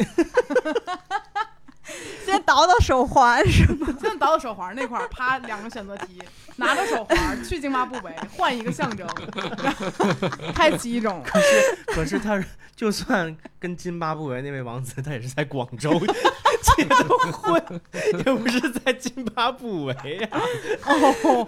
[2.25, 3.89] 先倒倒手环是吗？
[4.01, 6.21] 先倒倒手环那块儿，啪，两个选择题，
[6.57, 9.07] 拿着手环去津巴布韦换一个象征，
[9.63, 9.87] 然后
[10.55, 11.23] 开启一种
[11.87, 12.43] 可是他
[12.75, 16.01] 就算跟津巴布韦那位王子，他也是在广州
[16.77, 16.97] 结的
[17.31, 17.63] 婚，
[18.27, 20.29] 又不是在津巴布韦呀、
[20.87, 21.47] 哦，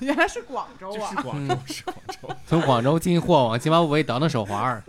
[0.00, 1.16] 原来是广州啊是！
[1.22, 2.36] 广州，是广州。
[2.46, 4.82] 从广州进货往津巴布韦倒腾手环儿，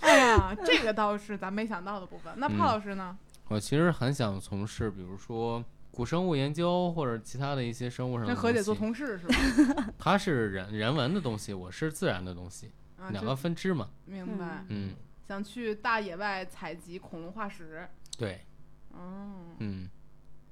[0.00, 2.32] 哎呀，这个倒是咱没想到的部分。
[2.36, 3.16] 那嗯帕老师呢？
[3.48, 8.42] 我其实很想从事，比如说古生物研究或者其他的一些生物上的东西。
[8.42, 9.26] 跟何姐做同事是
[9.74, 9.92] 吧？
[9.98, 13.90] 它是人人文的东西，我是自然的东西，啊，两个分支嘛。
[14.06, 14.64] 明白。
[14.68, 14.94] 嗯，
[15.28, 17.88] 想去大野外采集恐龙化石。
[18.16, 18.44] 对，
[18.92, 19.88] 嗯，嗯，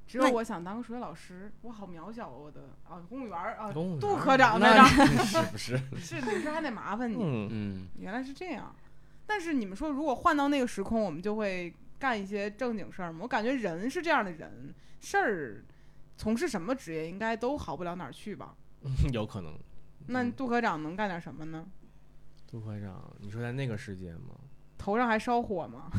[0.07, 2.37] 只有我想当个数学老师，我好渺小啊！
[2.37, 4.85] 我的啊，公务员啊，员杜科长那那
[5.25, 5.77] 是不是？
[5.97, 7.17] 是你这还得麻烦你。
[7.19, 8.75] 嗯，嗯，原来是这样。
[9.25, 11.73] 但是你们说，如果换到那个时空，我们就会
[12.03, 13.21] 干一些正经事儿吗？
[13.23, 15.65] 我感觉人是这样的人，事儿
[16.17, 18.57] 从事什么职业应该都好不了哪儿去吧？
[19.13, 19.57] 有可能。
[20.09, 21.65] 那嗯杜科长能干点什么呢？
[22.51, 24.35] 杜科长，你说在那个世界吗？
[24.77, 25.93] 头上还烧火吗？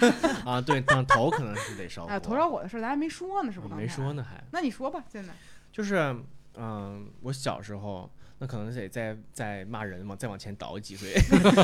[0.50, 2.08] 啊，对，但头可能是得烧火。
[2.10, 3.74] 哎，头烧火的事儿咱还没说呢，是不是？
[3.74, 4.14] 没说。
[4.14, 5.30] 呢，还那你说吧，现在。
[5.70, 6.16] 就是，
[6.54, 11.12] 嗯、我小时候那可能得再再骂人嘛，再往前倒几岁，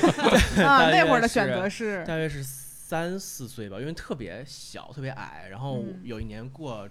[0.63, 2.45] 啊，那会儿的选择是，大约是
[2.89, 5.49] 三四岁吧，因为特别小，特别矮。
[5.51, 6.89] 然后嗯有一年过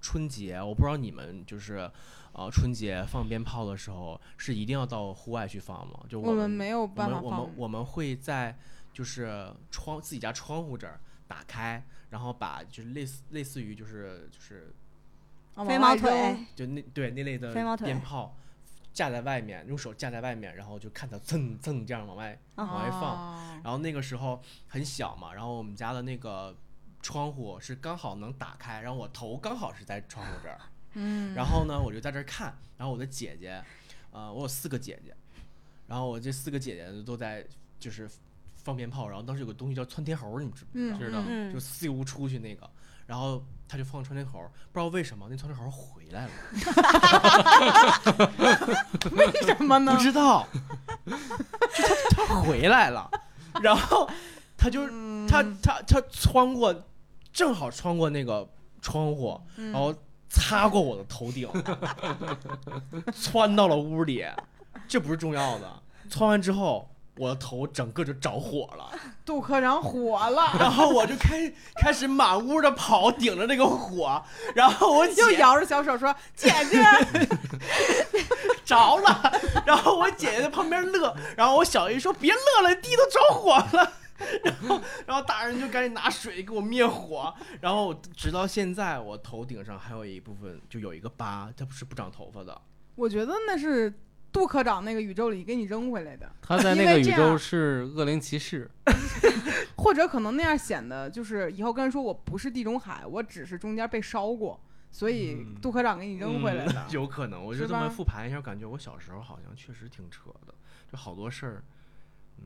[0.00, 1.88] 春节，我不知道你们就是，
[2.32, 6.00] 呃，春节放鞭炮的时候是一定要到户外去放吗？
[6.08, 7.54] 就我们们没有我办法放们我们。
[7.58, 8.58] 我们会在
[8.92, 11.80] 就是窗自己家窗户这儿打开，
[12.10, 14.74] 然后把就是类似类似于就是就是
[15.54, 18.36] 啊飞毛腿，就那对那类的飞毛腿鞭炮
[18.96, 23.02] 架在外面，用手架在外面，然后就看它蹭蹭这样往外啊往外放。
[23.02, 26.56] 哦然后那个时候很小嘛，然后我们家的那个
[27.02, 30.60] 窗户是刚好能打开，然后我头刚好是在窗户这儿，
[30.94, 33.62] 嗯，然后呢我就在这儿看，然后我的姐姐，
[34.12, 35.14] 呃，我有四个姐姐，
[35.88, 37.44] 然后我这四个姐姐都在
[37.80, 38.08] 就是
[38.54, 40.96] 放鞭炮，然后当时有个东西叫窜天猴，你们知不知道？
[40.96, 41.22] 嗯知道。
[41.26, 42.70] 嗯就四屋出去那个，
[43.06, 44.40] 然后他就放窗帘猴，
[44.72, 46.30] 不知道为什么那窗帘猴回来了，
[49.12, 50.02] 为什么呢 不？
[50.02, 50.46] 知道，
[51.06, 53.10] 就他他回来了，
[53.62, 54.08] 然后
[54.56, 56.74] 他就嗯他他他穿过，
[57.32, 58.48] 正好穿过那个
[58.82, 59.94] 窗户，嗯然后
[60.28, 61.48] 擦过我的头顶，
[63.12, 64.24] 窜到了屋里，
[64.88, 65.82] 这不是重要的。
[66.08, 68.90] 窜完之后，我的头整个就着火了，
[69.24, 74.22] 杜科长火了， 然后我就开开始满屋的跑，顶着那个火，
[74.54, 76.82] 然后我姐又摇着小手说： “姐姐，
[78.64, 79.32] 着了，
[79.64, 83.92] 然后我姐姐在旁边乐，然后我小姨说别乐了，地都着火了。
[84.42, 92.58] 然后，然后大人就赶紧拿水给我灭火，然后直到现在，我头顶上还有一部分就有一个疤，它不是不长头发的。
[92.94, 93.92] 我觉得那是
[94.36, 98.70] 杜科长那个宇宙里给你扔回来的，他在那个宇宙是恶灵骑士，
[99.78, 104.60] 或者可能那样显得就是以后跟人说我不是地中海，我只是中间被烧过，
[104.90, 106.72] 所以嗯杜科长给你扔回来的。
[106.86, 107.42] 嗯有可能。
[107.42, 110.54] 我就是这么复盘一下，感觉我小时候好像确实挺扯的，
[110.92, 111.64] 就好多事儿，
[112.36, 112.44] 嗯，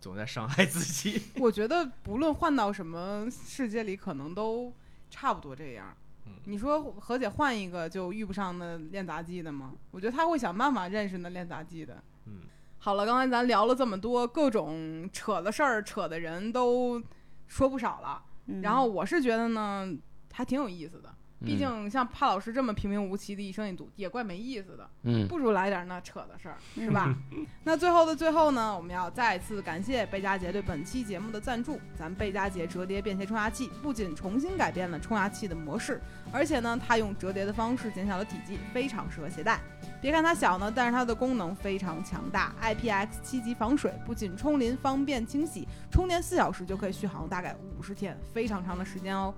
[0.00, 1.22] 总在伤害自己。
[1.38, 4.74] 我觉得不论换到什么世界里，可能都
[5.08, 5.96] 差不多这样。
[6.26, 9.74] 嗯你说何姐换一个就遇不上那练杂技的吗？
[9.90, 12.02] 我觉得她会想办法认识那练杂技的。
[12.26, 12.40] 嗯，
[12.78, 17.02] 好了，刚才咱聊了这么多各种扯的事儿、扯的人都
[17.46, 18.22] 说不少了。
[18.46, 19.88] 嗯然后我是觉得呢，
[20.32, 21.14] 还挺有意思的。
[21.44, 24.88] 毕嗯竟像帕老师这么平平无奇的一生一读，也怪没意思的。
[25.02, 27.14] 嗯，不如来点那扯的事儿，是吧？
[27.64, 31.80] 那最后的最后呢，我们要再次感谢贝佳杰对本期节目的赞助。
[31.96, 36.00] 咱贝佳杰折叠便携冲牙器不仅重新改变了冲牙器的模式，
[36.32, 39.60] 而且呢，它用折叠的方式减小了体积，非常适合携带。
[40.00, 49.32] 别看它小呢，但是它的功能非常强大，IPX 七级防水，不仅冲淋方便清洗，充电四小时就可以续航大概五十天，非常长的时间哦。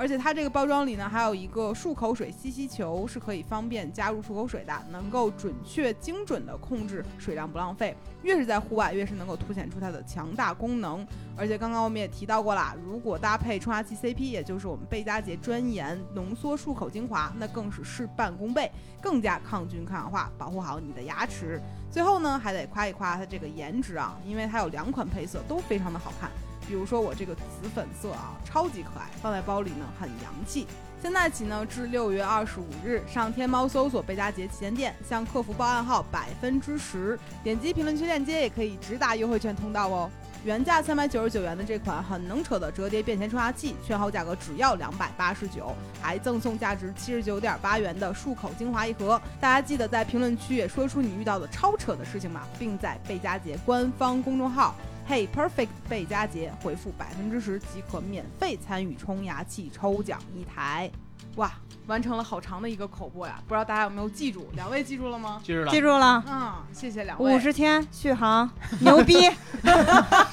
[0.00, 7.94] 而且它这个包装里呢，还有一个漱口水吸吸球，是可以方便加入漱口水的，能够准确精准的控制水量不浪费。
[8.22, 11.06] 越是在户外，越是能够凸显出它的强大功能。
[11.36, 18.72] 而且刚刚我们也提到过啦，如果搭配冲牙器 CP，也就是我们贝佳洁专研浓缩漱口精华，那更是事半功倍，
[19.02, 21.60] 更加抗菌抗氧化，保护好你的牙齿。
[21.90, 26.30] 最后呢，还得夸一夸它这个颜值啊，因为它有两款配色都非常的好看。
[26.70, 30.68] 比如说我这个紫粉色啊，超级可爱，放在包里呢很洋气。
[31.02, 40.08] 现在起呢，至六月二十五日，上天猫搜索贝佳洁旗舰店，向客服报暗号百分之十，点击评论区链接也可以直达优惠券通道哦。
[40.44, 49.20] 原价三百九十九元的这款很能扯的折叠便携冲牙器，券后价格只要两百八十九，还赠送价值七十九点八元的漱口精华一盒。
[49.40, 54.76] 大家记得在评论区也说出你遇到的超扯的事情吧，并在贝佳洁官方公众号
[55.10, 60.88] Hey Perfect 贝佳杰回复百分之十即可免费参与冲牙器抽奖一台。
[61.34, 61.50] 哇，
[61.88, 63.42] 完成了好长的一个口播呀！
[63.48, 64.48] 不知道大家有没有记住？
[64.54, 65.40] 两位记住了吗？
[65.42, 67.34] 记住了，记住了，嗯，谢谢两位。
[67.34, 68.48] 五十天续航，
[68.78, 69.28] 牛逼！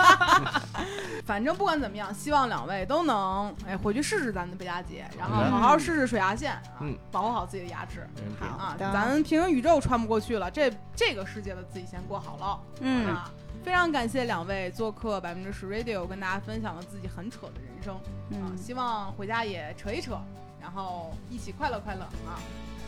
[1.25, 8.07] 反正不管怎么样，希望两位都能哎回去试试咱的贝佳洁，然后好好好试试水牙线啊，嗯保护好自己的牙齿。
[8.15, 12.59] 没问题啊，的咱平行宇宙穿不过去了，这这个世界的自己先过好了。
[12.81, 13.29] 嗯，啊，
[13.67, 17.95] 非常感谢两位做客百分之十 Radio，跟大家分享了自己很扯的人生。
[17.95, 18.01] 啊，
[18.31, 20.17] 嗯希望回家也扯一扯，
[20.61, 22.39] 然后一起快乐快乐啊，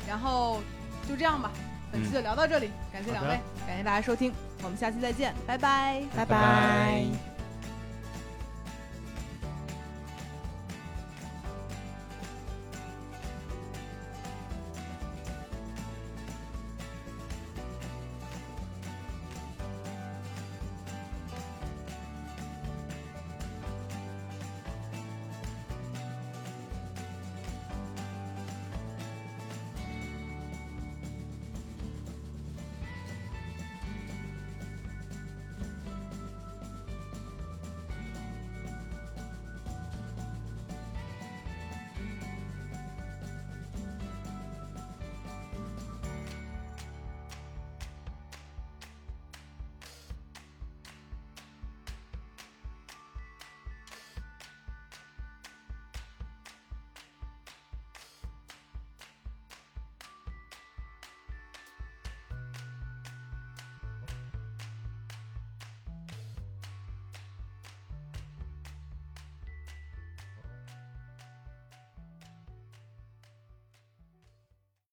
[0.07, 0.61] 然后
[1.05, 1.51] 就这样吧，
[1.91, 4.32] 本期就聊到这里，感谢两位，感谢大家收听，
[4.63, 6.01] 我们下期再见，拜拜。
[6.15, 6.23] 拜。
[6.23, 7.39] 拜拜